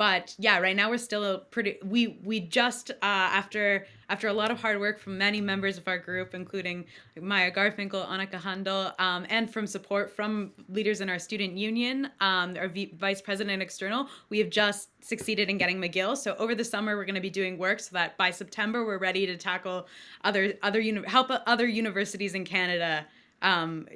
but 0.00 0.34
yeah 0.38 0.58
right 0.58 0.76
now 0.76 0.88
we're 0.88 0.96
still 0.96 1.40
pretty 1.50 1.76
we 1.84 2.18
we 2.24 2.40
just 2.40 2.90
uh, 2.90 2.94
after 3.02 3.86
after 4.08 4.28
a 4.28 4.32
lot 4.32 4.50
of 4.50 4.58
hard 4.58 4.80
work 4.80 4.98
from 4.98 5.18
many 5.18 5.42
members 5.42 5.76
of 5.76 5.86
our 5.86 5.98
group 5.98 6.34
including 6.34 6.86
maya 7.20 7.50
garfinkel 7.50 8.08
annika 8.08 8.40
handel 8.40 8.92
um, 8.98 9.26
and 9.28 9.52
from 9.52 9.66
support 9.66 10.10
from 10.10 10.52
leaders 10.70 11.02
in 11.02 11.10
our 11.10 11.18
student 11.18 11.52
union 11.54 12.08
um, 12.20 12.56
our 12.56 12.66
v- 12.66 12.94
vice 12.98 13.20
president 13.20 13.60
external 13.60 14.08
we 14.30 14.38
have 14.38 14.48
just 14.48 14.88
succeeded 15.04 15.50
in 15.50 15.58
getting 15.58 15.78
mcgill. 15.78 16.16
So 16.16 16.34
over 16.36 16.54
the 16.54 16.64
summer 16.64 16.96
we're 16.96 17.04
going 17.04 17.14
to 17.14 17.20
be 17.20 17.30
doing 17.30 17.58
work 17.58 17.78
so 17.78 17.90
that 17.92 18.16
by 18.16 18.30
september 18.30 18.86
we're 18.86 18.98
ready 18.98 19.26
to 19.26 19.36
tackle 19.36 19.86
other 20.24 20.54
other 20.62 20.80
uni- 20.80 21.06
help 21.06 21.30
other 21.46 21.66
universities 21.66 22.34
in 22.34 22.46
canada 22.46 23.06
um, 23.42 23.86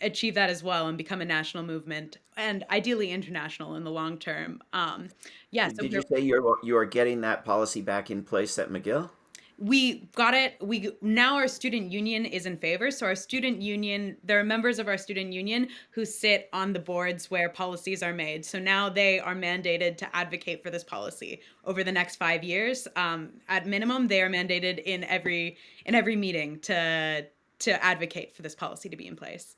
achieve 0.00 0.34
that 0.34 0.50
as 0.50 0.62
well 0.62 0.88
and 0.88 0.96
become 0.96 1.20
a 1.20 1.24
national 1.24 1.64
movement 1.64 2.18
and 2.36 2.64
ideally 2.70 3.10
international 3.10 3.74
in 3.74 3.84
the 3.84 3.90
long 3.90 4.18
term. 4.18 4.60
Um, 4.72 5.08
yeah. 5.50 5.68
So 5.68 5.82
Did 5.82 5.92
you 5.92 6.02
say 6.10 6.20
you're 6.20 6.58
you 6.62 6.76
are 6.76 6.84
getting 6.84 7.20
that 7.22 7.44
policy 7.44 7.82
back 7.82 8.10
in 8.10 8.22
place 8.22 8.58
at 8.58 8.70
McGill? 8.70 9.10
we 9.58 10.08
got 10.14 10.34
it 10.34 10.54
we 10.62 10.88
now 11.02 11.34
our 11.34 11.48
student 11.48 11.90
union 11.90 12.24
is 12.24 12.46
in 12.46 12.56
favor 12.56 12.92
so 12.92 13.04
our 13.04 13.16
student 13.16 13.60
union 13.60 14.16
there 14.22 14.38
are 14.38 14.44
members 14.44 14.78
of 14.78 14.86
our 14.86 14.96
student 14.96 15.32
union 15.32 15.66
who 15.90 16.04
sit 16.04 16.48
on 16.52 16.72
the 16.72 16.78
boards 16.78 17.28
where 17.28 17.48
policies 17.48 18.00
are 18.00 18.14
made 18.14 18.46
so 18.46 18.56
now 18.60 18.88
they 18.88 19.18
are 19.18 19.34
mandated 19.34 19.96
to 19.96 20.16
advocate 20.16 20.62
for 20.62 20.70
this 20.70 20.84
policy 20.84 21.40
over 21.64 21.82
the 21.82 21.90
next 21.90 22.16
five 22.16 22.44
years 22.44 22.86
um, 22.94 23.30
at 23.48 23.66
minimum 23.66 24.06
they 24.06 24.22
are 24.22 24.30
mandated 24.30 24.80
in 24.84 25.02
every 25.04 25.56
in 25.86 25.94
every 25.94 26.14
meeting 26.14 26.60
to 26.60 27.26
to 27.60 27.84
advocate 27.84 28.34
for 28.34 28.42
this 28.42 28.54
policy 28.54 28.88
to 28.88 28.96
be 28.96 29.06
in 29.06 29.16
place. 29.16 29.56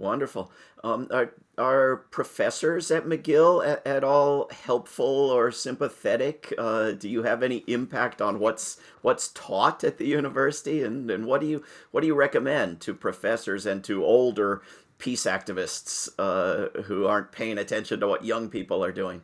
Wonderful. 0.00 0.50
Um, 0.82 1.08
are, 1.10 1.34
are 1.58 1.96
professors 2.10 2.90
at 2.90 3.04
McGill 3.04 3.66
at, 3.66 3.86
at 3.86 4.02
all 4.02 4.48
helpful 4.50 5.04
or 5.04 5.52
sympathetic? 5.52 6.54
Uh, 6.56 6.92
do 6.92 7.06
you 7.06 7.22
have 7.24 7.42
any 7.42 7.58
impact 7.66 8.22
on 8.22 8.38
what's 8.38 8.80
what's 9.02 9.28
taught 9.28 9.84
at 9.84 9.98
the 9.98 10.06
university, 10.06 10.82
and, 10.82 11.10
and 11.10 11.26
what 11.26 11.42
do 11.42 11.46
you 11.46 11.62
what 11.90 12.00
do 12.00 12.06
you 12.06 12.14
recommend 12.14 12.80
to 12.80 12.94
professors 12.94 13.66
and 13.66 13.84
to 13.84 14.02
older 14.02 14.62
peace 14.96 15.24
activists 15.24 16.08
uh, 16.18 16.80
who 16.84 17.06
aren't 17.06 17.30
paying 17.30 17.58
attention 17.58 18.00
to 18.00 18.08
what 18.08 18.24
young 18.24 18.48
people 18.48 18.82
are 18.82 18.92
doing? 18.92 19.20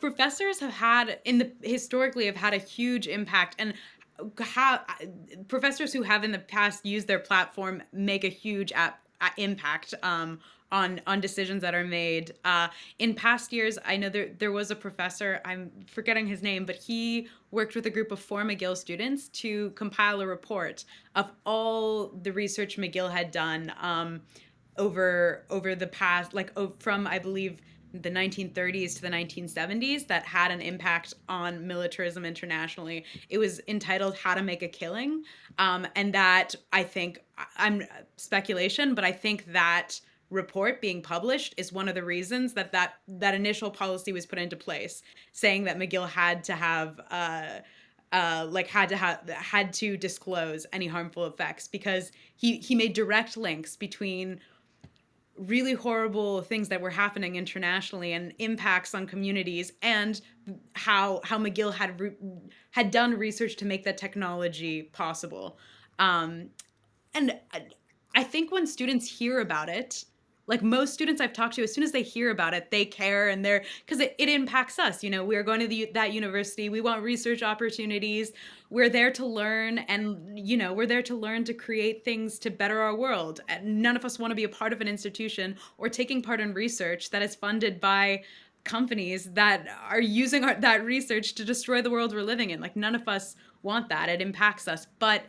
Professors 0.00 0.60
have 0.60 0.72
had 0.72 1.18
in 1.24 1.38
the 1.38 1.50
historically 1.62 2.26
have 2.26 2.36
had 2.36 2.52
a 2.52 2.58
huge 2.58 3.08
impact, 3.08 3.56
and 3.58 3.72
professors 5.48 5.92
who 5.92 6.02
have 6.02 6.24
in 6.24 6.32
the 6.32 6.38
past 6.38 6.84
used 6.84 7.06
their 7.06 7.18
platform 7.18 7.82
make 7.92 8.24
a 8.24 8.28
huge 8.28 8.72
ap- 8.72 9.00
impact 9.36 9.94
um, 10.02 10.40
on 10.72 11.00
on 11.06 11.20
decisions 11.20 11.62
that 11.62 11.74
are 11.74 11.84
made. 11.84 12.32
Uh, 12.44 12.68
in 12.98 13.14
past 13.14 13.52
years, 13.52 13.78
I 13.84 13.96
know 13.96 14.08
there 14.08 14.30
there 14.38 14.52
was 14.52 14.70
a 14.70 14.76
professor. 14.76 15.40
I'm 15.44 15.70
forgetting 15.86 16.26
his 16.26 16.42
name, 16.42 16.64
but 16.64 16.76
he 16.76 17.28
worked 17.50 17.74
with 17.74 17.86
a 17.86 17.90
group 17.90 18.12
of 18.12 18.20
four 18.20 18.44
McGill 18.44 18.76
students 18.76 19.28
to 19.28 19.70
compile 19.70 20.20
a 20.20 20.26
report 20.26 20.84
of 21.14 21.30
all 21.44 22.08
the 22.08 22.32
research 22.32 22.76
McGill 22.76 23.10
had 23.10 23.30
done 23.30 23.72
um, 23.80 24.22
over 24.78 25.44
over 25.50 25.74
the 25.74 25.88
past, 25.88 26.34
like 26.34 26.52
from 26.78 27.06
I 27.06 27.18
believe 27.18 27.58
the 27.92 28.10
1930s 28.10 28.96
to 28.96 29.02
the 29.02 29.08
1970s 29.08 30.06
that 30.06 30.24
had 30.24 30.50
an 30.50 30.60
impact 30.60 31.14
on 31.28 31.66
militarism 31.66 32.24
internationally. 32.24 33.04
It 33.28 33.38
was 33.38 33.60
entitled 33.68 34.16
How 34.16 34.34
to 34.34 34.42
Make 34.42 34.62
a 34.62 34.68
Killing. 34.68 35.24
Um, 35.58 35.86
and 35.96 36.14
that 36.14 36.54
I 36.72 36.82
think, 36.82 37.20
I'm 37.56 37.82
speculation, 38.16 38.94
but 38.94 39.04
I 39.04 39.12
think 39.12 39.52
that 39.52 40.00
report 40.30 40.80
being 40.80 41.02
published 41.02 41.54
is 41.56 41.72
one 41.72 41.88
of 41.88 41.94
the 41.94 42.04
reasons 42.04 42.54
that 42.54 42.72
that, 42.72 42.94
that 43.08 43.34
initial 43.34 43.70
policy 43.70 44.12
was 44.12 44.26
put 44.26 44.38
into 44.38 44.56
place, 44.56 45.02
saying 45.32 45.64
that 45.64 45.78
McGill 45.78 46.08
had 46.08 46.44
to 46.44 46.54
have. 46.54 47.00
Uh, 47.10 47.60
uh, 48.12 48.44
like 48.50 48.66
had 48.66 48.88
to 48.88 48.96
have 48.96 49.20
had 49.28 49.72
to 49.72 49.96
disclose 49.96 50.66
any 50.72 50.88
harmful 50.88 51.26
effects 51.26 51.68
because 51.68 52.10
he 52.34 52.56
he 52.56 52.74
made 52.74 52.92
direct 52.92 53.36
links 53.36 53.76
between 53.76 54.40
really 55.40 55.72
horrible 55.72 56.42
things 56.42 56.68
that 56.68 56.80
were 56.80 56.90
happening 56.90 57.36
internationally 57.36 58.12
and 58.12 58.32
impacts 58.38 58.94
on 58.94 59.06
communities 59.06 59.72
and 59.80 60.20
how 60.74 61.20
how 61.24 61.38
McGill 61.38 61.72
had 61.72 61.98
re- 61.98 62.12
had 62.72 62.90
done 62.90 63.16
research 63.16 63.56
to 63.56 63.64
make 63.64 63.84
that 63.84 63.96
technology 63.96 64.82
possible. 64.82 65.58
Um, 65.98 66.50
and 67.14 67.38
I 68.14 68.22
think 68.22 68.52
when 68.52 68.66
students 68.66 69.08
hear 69.08 69.40
about 69.40 69.68
it 69.68 70.04
like 70.50 70.62
most 70.62 70.92
students 70.92 71.20
I've 71.20 71.32
talked 71.32 71.54
to, 71.54 71.62
as 71.62 71.72
soon 71.72 71.84
as 71.84 71.92
they 71.92 72.02
hear 72.02 72.30
about 72.30 72.54
it, 72.54 72.72
they 72.72 72.84
care 72.84 73.28
and 73.28 73.44
they're 73.44 73.62
because 73.86 74.00
it, 74.00 74.16
it 74.18 74.28
impacts 74.28 74.80
us. 74.80 75.04
You 75.04 75.08
know, 75.08 75.24
we're 75.24 75.44
going 75.44 75.60
to 75.60 75.68
the, 75.68 75.88
that 75.94 76.12
university. 76.12 76.68
We 76.68 76.80
want 76.80 77.04
research 77.04 77.44
opportunities. 77.44 78.32
We're 78.68 78.88
there 78.88 79.12
to 79.12 79.24
learn, 79.24 79.78
and 79.78 80.36
you 80.36 80.56
know, 80.56 80.72
we're 80.72 80.86
there 80.86 81.02
to 81.02 81.14
learn 81.14 81.44
to 81.44 81.54
create 81.54 82.04
things 82.04 82.36
to 82.40 82.50
better 82.50 82.80
our 82.80 82.96
world. 82.96 83.40
And 83.48 83.80
none 83.80 83.94
of 83.94 84.04
us 84.04 84.18
want 84.18 84.32
to 84.32 84.34
be 84.34 84.42
a 84.42 84.48
part 84.48 84.72
of 84.72 84.80
an 84.80 84.88
institution 84.88 85.56
or 85.78 85.88
taking 85.88 86.20
part 86.20 86.40
in 86.40 86.52
research 86.52 87.10
that 87.10 87.22
is 87.22 87.36
funded 87.36 87.80
by 87.80 88.24
companies 88.64 89.30
that 89.32 89.68
are 89.88 90.00
using 90.00 90.42
our, 90.42 90.54
that 90.60 90.84
research 90.84 91.34
to 91.36 91.44
destroy 91.44 91.80
the 91.80 91.90
world 91.90 92.12
we're 92.12 92.22
living 92.22 92.50
in. 92.50 92.60
Like 92.60 92.74
none 92.74 92.96
of 92.96 93.06
us 93.06 93.36
want 93.62 93.88
that. 93.88 94.08
It 94.08 94.20
impacts 94.20 94.66
us, 94.66 94.88
but 94.98 95.22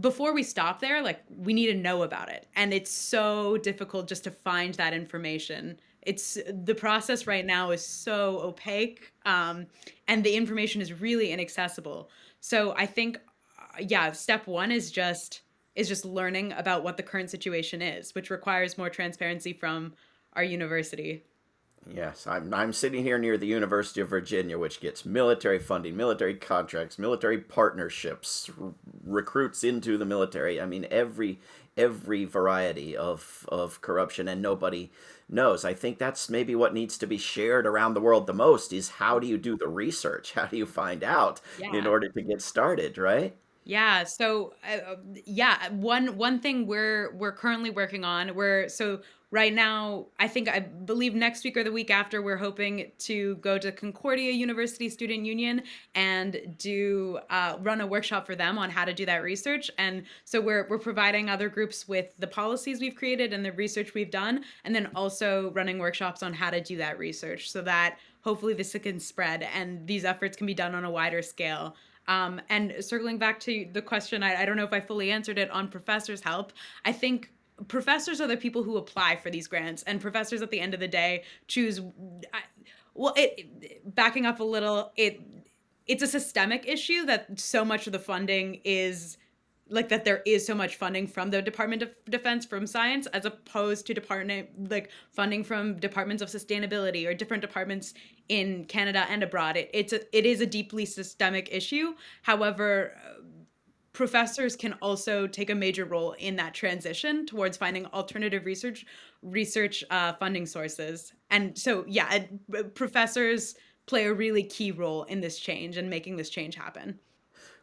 before 0.00 0.32
we 0.32 0.42
stop 0.42 0.80
there, 0.80 1.02
like 1.02 1.22
we 1.36 1.52
need 1.52 1.66
to 1.66 1.74
know 1.74 2.02
about 2.02 2.28
it. 2.28 2.46
And 2.56 2.72
it's 2.72 2.90
so 2.90 3.56
difficult 3.58 4.08
just 4.08 4.24
to 4.24 4.30
find 4.30 4.74
that 4.74 4.92
information. 4.92 5.78
It's 6.02 6.38
the 6.48 6.74
process 6.74 7.26
right 7.26 7.46
now 7.46 7.70
is 7.70 7.84
so 7.84 8.40
opaque 8.40 9.12
um, 9.24 9.66
and 10.08 10.24
the 10.24 10.34
information 10.34 10.80
is 10.80 10.92
really 10.92 11.30
inaccessible. 11.30 12.10
So 12.40 12.74
I 12.76 12.86
think, 12.86 13.20
uh, 13.58 13.82
yeah, 13.86 14.10
step 14.12 14.46
one 14.46 14.72
is 14.72 14.90
just 14.90 15.42
is 15.74 15.88
just 15.88 16.04
learning 16.04 16.52
about 16.52 16.84
what 16.84 16.98
the 16.98 17.02
current 17.02 17.30
situation 17.30 17.80
is, 17.80 18.14
which 18.14 18.28
requires 18.28 18.76
more 18.76 18.90
transparency 18.90 19.54
from 19.54 19.94
our 20.34 20.44
university. 20.44 21.24
Yes, 21.90 22.26
I'm, 22.26 22.54
I'm 22.54 22.72
sitting 22.72 23.02
here 23.02 23.18
near 23.18 23.36
the 23.36 23.46
University 23.46 24.00
of 24.00 24.08
Virginia, 24.08 24.56
which 24.56 24.80
gets 24.80 25.04
military 25.04 25.58
funding, 25.58 25.96
military 25.96 26.34
contracts, 26.34 26.98
military 26.98 27.38
partnerships, 27.38 28.48
r- 28.60 28.72
recruits 29.04 29.64
into 29.64 29.98
the 29.98 30.04
military. 30.04 30.60
I 30.60 30.66
mean, 30.66 30.86
every 30.90 31.40
every 31.76 32.24
variety 32.24 32.96
of, 32.96 33.46
of 33.48 33.80
corruption, 33.80 34.28
and 34.28 34.42
nobody 34.42 34.90
knows. 35.28 35.64
I 35.64 35.74
think 35.74 35.98
that's 35.98 36.28
maybe 36.28 36.54
what 36.54 36.74
needs 36.74 36.98
to 36.98 37.06
be 37.06 37.18
shared 37.18 37.66
around 37.66 37.94
the 37.94 38.00
world 38.00 38.26
the 38.26 38.34
most 38.34 38.72
is 38.72 38.90
how 38.90 39.18
do 39.18 39.26
you 39.26 39.38
do 39.38 39.56
the 39.56 39.68
research? 39.68 40.32
How 40.34 40.46
do 40.46 40.56
you 40.56 40.66
find 40.66 41.02
out 41.02 41.40
yeah. 41.58 41.74
in 41.74 41.86
order 41.86 42.08
to 42.08 42.22
get 42.22 42.42
started, 42.42 42.98
right? 42.98 43.34
Yeah. 43.64 44.04
So, 44.04 44.54
uh, 44.68 44.96
yeah, 45.24 45.70
one 45.70 46.16
one 46.16 46.40
thing 46.40 46.66
we're 46.66 47.14
we're 47.14 47.32
currently 47.32 47.70
working 47.70 48.04
on. 48.04 48.34
We're 48.34 48.68
so 48.68 49.02
right 49.30 49.54
now, 49.54 50.06
I 50.18 50.28
think 50.28 50.48
I 50.48 50.60
believe 50.60 51.14
next 51.14 51.42
week 51.44 51.56
or 51.56 51.64
the 51.64 51.72
week 51.72 51.90
after, 51.90 52.20
we're 52.20 52.36
hoping 52.36 52.90
to 52.98 53.36
go 53.36 53.58
to 53.58 53.72
Concordia 53.72 54.32
University 54.32 54.88
Student 54.88 55.24
Union 55.24 55.62
and 55.94 56.54
do 56.58 57.18
uh, 57.30 57.56
run 57.60 57.80
a 57.80 57.86
workshop 57.86 58.26
for 58.26 58.34
them 58.34 58.58
on 58.58 58.68
how 58.68 58.84
to 58.84 58.92
do 58.92 59.06
that 59.06 59.22
research. 59.22 59.70
And 59.78 60.04
so 60.24 60.40
we're 60.40 60.66
we're 60.68 60.78
providing 60.78 61.30
other 61.30 61.48
groups 61.48 61.86
with 61.86 62.12
the 62.18 62.26
policies 62.26 62.80
we've 62.80 62.96
created 62.96 63.32
and 63.32 63.44
the 63.44 63.52
research 63.52 63.94
we've 63.94 64.10
done, 64.10 64.44
and 64.64 64.74
then 64.74 64.90
also 64.96 65.52
running 65.52 65.78
workshops 65.78 66.22
on 66.24 66.32
how 66.34 66.50
to 66.50 66.60
do 66.60 66.76
that 66.78 66.98
research 66.98 67.50
so 67.50 67.62
that 67.62 67.98
hopefully 68.22 68.54
this 68.54 68.76
can 68.82 68.98
spread 69.00 69.42
and 69.54 69.86
these 69.86 70.04
efforts 70.04 70.36
can 70.36 70.46
be 70.46 70.54
done 70.54 70.74
on 70.74 70.84
a 70.84 70.90
wider 70.90 71.22
scale. 71.22 71.76
Um, 72.12 72.40
and 72.50 72.74
circling 72.80 73.18
back 73.18 73.40
to 73.40 73.66
the 73.72 73.80
question, 73.80 74.22
I, 74.22 74.42
I 74.42 74.44
don't 74.44 74.56
know 74.56 74.64
if 74.64 74.72
I 74.72 74.80
fully 74.80 75.10
answered 75.10 75.38
it 75.38 75.50
on 75.50 75.68
professors' 75.68 76.20
help. 76.20 76.52
I 76.84 76.92
think 76.92 77.30
professors 77.68 78.20
are 78.20 78.26
the 78.26 78.36
people 78.36 78.62
who 78.62 78.76
apply 78.76 79.16
for 79.16 79.30
these 79.30 79.46
grants 79.46 79.82
and 79.84 80.00
professors 80.00 80.42
at 80.42 80.50
the 80.50 80.60
end 80.60 80.74
of 80.74 80.80
the 80.80 80.88
day 80.88 81.22
choose 81.46 81.80
well 82.94 83.14
it 83.16 83.94
backing 83.94 84.26
up 84.26 84.40
a 84.40 84.44
little 84.44 84.90
it 84.96 85.20
it's 85.86 86.02
a 86.02 86.06
systemic 86.06 86.66
issue 86.66 87.04
that 87.04 87.38
so 87.38 87.64
much 87.64 87.86
of 87.86 87.92
the 87.92 87.98
funding 87.98 88.60
is 88.64 89.16
like 89.68 89.88
that 89.88 90.04
there 90.04 90.22
is 90.26 90.46
so 90.46 90.54
much 90.54 90.76
funding 90.76 91.06
from 91.06 91.30
the 91.30 91.40
Department 91.40 91.82
of 91.82 91.90
Defense 92.08 92.44
from 92.44 92.66
science 92.66 93.06
as 93.08 93.24
opposed 93.24 93.86
to 93.86 93.94
department 93.94 94.70
like 94.70 94.90
funding 95.10 95.44
from 95.44 95.76
departments 95.76 96.22
of 96.22 96.28
sustainability 96.28 97.06
or 97.06 97.14
different 97.14 97.40
departments 97.40 97.94
in 98.28 98.64
Canada 98.66 99.06
and 99.08 99.22
abroad. 99.22 99.56
It, 99.56 99.70
it's 99.72 99.92
a, 99.92 100.16
it 100.16 100.26
is 100.26 100.40
a 100.40 100.46
deeply 100.46 100.84
systemic 100.84 101.48
issue. 101.50 101.94
However, 102.22 102.94
professors 103.92 104.56
can 104.56 104.72
also 104.74 105.26
take 105.26 105.50
a 105.50 105.54
major 105.54 105.84
role 105.84 106.12
in 106.12 106.36
that 106.36 106.54
transition 106.54 107.26
towards 107.26 107.56
finding 107.56 107.86
alternative 107.86 108.46
research 108.46 108.86
research 109.22 109.84
uh, 109.90 110.12
funding 110.14 110.46
sources 110.46 111.12
and 111.30 111.56
so 111.56 111.84
yeah 111.86 112.24
professors 112.74 113.54
play 113.86 114.06
a 114.06 114.12
really 114.12 114.42
key 114.42 114.70
role 114.70 115.04
in 115.04 115.20
this 115.20 115.38
change 115.38 115.76
and 115.76 115.90
making 115.90 116.16
this 116.16 116.30
change 116.30 116.54
happen 116.54 116.98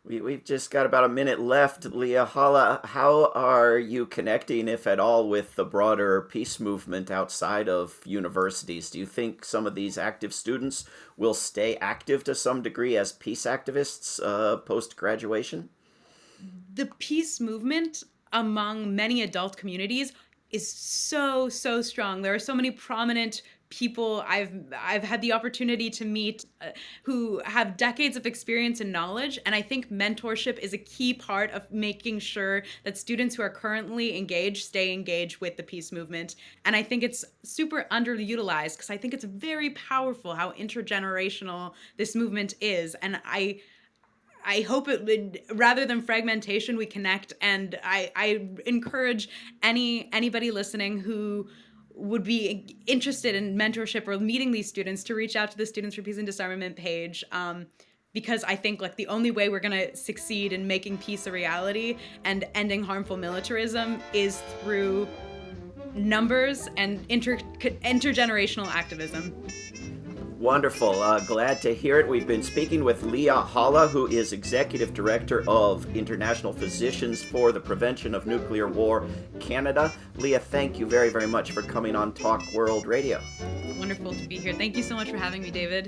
we, 0.04 0.22
we've 0.22 0.44
just 0.44 0.72
got 0.72 0.86
about 0.86 1.04
a 1.04 1.10
minute 1.10 1.40
left. 1.40 1.86
Leah 1.86 2.26
Halla, 2.26 2.82
how 2.84 3.32
are 3.36 3.78
you 3.78 4.06
connecting, 4.06 4.68
if 4.68 4.88
at 4.88 5.00
all, 5.00 5.30
with 5.30 5.56
the 5.56 5.66
broader 5.66 6.22
peace 6.22 6.60
movement 6.60 7.12
outside 7.12 7.70
of 7.70 8.00
universities? 8.06 8.90
Do 8.90 9.00
you 9.00 9.06
think 9.06 9.44
some 9.44 9.68
of 9.68 9.76
these 9.76 9.98
active 9.98 10.34
students 10.34 10.86
will 11.18 11.34
stay 11.34 11.76
active 11.78 12.24
to 12.26 12.36
some 12.36 12.62
degree 12.62 12.96
as 12.98 13.12
peace 13.12 13.44
activists 13.44 14.20
uh, 14.24 14.58
post 14.58 14.96
graduation? 14.96 15.70
the 16.74 16.86
peace 17.00 17.40
movement 17.40 18.04
among 18.32 18.96
many 18.96 19.22
adult 19.22 19.58
communities 19.58 20.14
is 20.52 20.72
so 20.72 21.50
so 21.50 21.82
strong 21.82 22.22
there 22.22 22.34
are 22.34 22.40
so 22.40 22.56
many 22.56 22.72
prominent 22.72 23.42
people 23.70 24.24
i've 24.28 24.52
i've 24.82 25.04
had 25.04 25.22
the 25.22 25.32
opportunity 25.32 25.90
to 25.90 26.04
meet 26.04 26.46
uh, 26.62 26.70
who 27.04 27.40
have 27.46 27.78
decades 27.78 28.18
of 28.18 28.26
experience 28.26 28.82
and 28.82 28.92
knowledge 28.92 29.38
and 29.46 29.54
i 29.54 29.62
think 29.62 29.92
mentorship 29.92 30.58
is 30.58 30.74
a 30.74 30.78
key 30.78 31.14
part 31.14 31.52
of 31.52 31.70
making 31.72 32.18
sure 32.18 32.64
that 32.84 32.98
students 32.98 33.36
who 33.36 33.44
are 33.44 33.50
currently 33.50 34.18
engaged 34.18 34.66
stay 34.66 34.92
engaged 34.94 35.40
with 35.42 35.58
the 35.58 35.64
peace 35.64 35.92
movement. 35.92 36.36
And 36.66 36.76
i 36.76 36.84
think 36.84 37.04
it's 37.04 37.26
super 37.44 37.86
underutilized 37.92 38.76
because 38.76 38.90
i 38.90 38.98
think 38.98 39.14
it's 39.14 39.24
very 39.24 39.72
powerful 39.72 40.34
how 40.34 40.52
intergenerational 40.52 41.74
this 41.98 42.16
movement 42.16 42.56
is. 42.62 42.96
And 42.96 43.22
i 43.26 43.60
I 44.46 44.62
hope 44.62 44.88
it 44.88 45.04
would 45.04 45.42
rather 45.54 45.86
than 45.86 46.02
fragmentation 46.02 46.78
we 46.78 46.86
connect. 46.86 47.34
And 47.42 47.78
I 47.84 48.10
I 48.16 48.48
encourage 48.66 49.28
any 49.62 50.10
anybody 50.14 50.50
listening 50.50 51.00
who 51.00 51.50
would 52.00 52.24
be 52.24 52.78
interested 52.88 53.36
in 53.36 53.56
mentorship 53.58 54.08
or 54.08 54.18
meeting 54.20 54.52
these 54.52 54.68
students 54.68 55.04
to 55.04 55.16
reach 55.16 55.36
out 55.36 55.52
to 55.52 55.58
the 55.58 55.66
Students 55.66 55.96
for 55.96 56.02
Peace 56.02 56.18
and 56.18 56.26
Disarmament 56.26 56.76
page. 56.76 57.24
Um, 57.32 57.68
because 58.14 58.44
I 58.44 58.56
think 58.56 58.82
like 58.82 58.96
the 58.96 59.08
only 59.08 59.32
way 59.32 59.50
we're 59.50 59.60
gonna 59.60 59.96
succeed 59.96 60.52
in 60.52 60.66
making 60.66 60.98
peace 60.98 61.28
a 61.28 61.32
reality 61.32 61.98
and 62.24 62.46
ending 62.56 62.84
harmful 62.84 63.18
militarism 63.18 64.02
is 64.14 64.42
through 64.62 65.08
numbers 65.94 66.68
and 66.78 67.06
inter 67.10 67.38
intergenerational 67.38 68.68
activism. 68.68 69.36
Wonderful. 70.40 71.04
Uh, 71.04 71.20
glad 71.20 71.62
to 71.64 71.76
hear 71.76 72.00
it. 72.00 72.08
We've 72.08 72.26
been 72.26 72.42
speaking 72.42 72.86
with 72.86 73.04
Leah 73.04 73.42
Halla, 73.42 73.90
who 73.90 74.08
is 74.08 74.32
Executive 74.32 74.94
Director 74.94 75.44
of 75.50 75.98
International 75.98 76.54
Physicians 76.54 77.22
for 77.22 77.52
the 77.52 77.60
Prevention 77.60 78.16
of 78.16 78.26
Nuclear 78.26 78.70
War 78.70 79.06
Canada. 79.42 79.92
Leah, 80.16 80.40
thank 80.40 80.80
you 80.80 80.86
very, 80.86 81.10
very 81.10 81.28
much 81.28 81.52
for 81.52 81.62
coming 81.62 81.94
on 81.94 82.14
Talk 82.14 82.42
World 82.54 82.86
Radio. 82.86 83.20
Wonderful 83.78 84.14
to 84.14 84.28
be 84.30 84.38
here. 84.38 84.54
Thank 84.54 84.78
you 84.78 84.84
so 84.84 84.96
much 84.96 85.10
for 85.10 85.18
having 85.18 85.42
me, 85.42 85.52
David. 85.52 85.88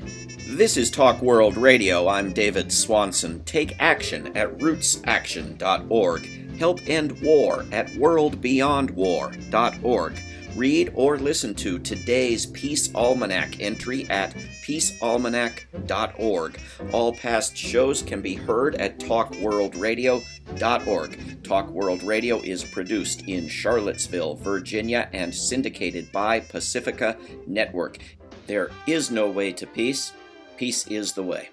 This 0.50 0.76
is 0.76 0.92
Talk 0.92 1.22
World 1.22 1.56
Radio. 1.56 2.10
I'm 2.10 2.34
David 2.34 2.74
Swanson. 2.74 3.46
Take 3.46 3.78
action 3.80 4.36
at 4.36 4.58
rootsaction.org. 4.58 6.58
Help 6.58 6.82
end 6.88 7.22
war 7.22 7.66
at 7.72 7.88
worldbeyondwar.org. 7.92 10.22
Read 10.56 10.92
or 10.96 11.18
listen 11.18 11.54
to 11.56 11.80
today's 11.80 12.46
Peace 12.46 12.94
Almanac 12.94 13.62
entry 13.62 14.06
at 14.10 14.36
peacealmanac.org. 14.66 16.60
All 16.92 17.14
past 17.14 17.56
shows 17.56 18.02
can 18.02 18.22
be 18.22 18.36
heard 18.36 18.76
at 18.76 19.00
talkworldradio.org. 19.00 21.44
Talk 21.44 21.70
World 21.70 22.04
Radio 22.04 22.42
is 22.42 22.66
produced 22.66 23.22
in 23.28 23.48
Charlottesville, 23.48 24.36
Virginia, 24.36 25.10
and 25.14 25.34
syndicated 25.34 26.12
by 26.12 26.42
Pacifica 26.42 27.16
Network. 27.48 28.00
There 28.48 28.72
is 28.88 29.10
no 29.10 29.32
way 29.32 29.54
to 29.54 29.66
peace. 29.66 30.12
Peace 30.58 30.86
is 30.88 31.14
the 31.14 31.24
way. 31.24 31.48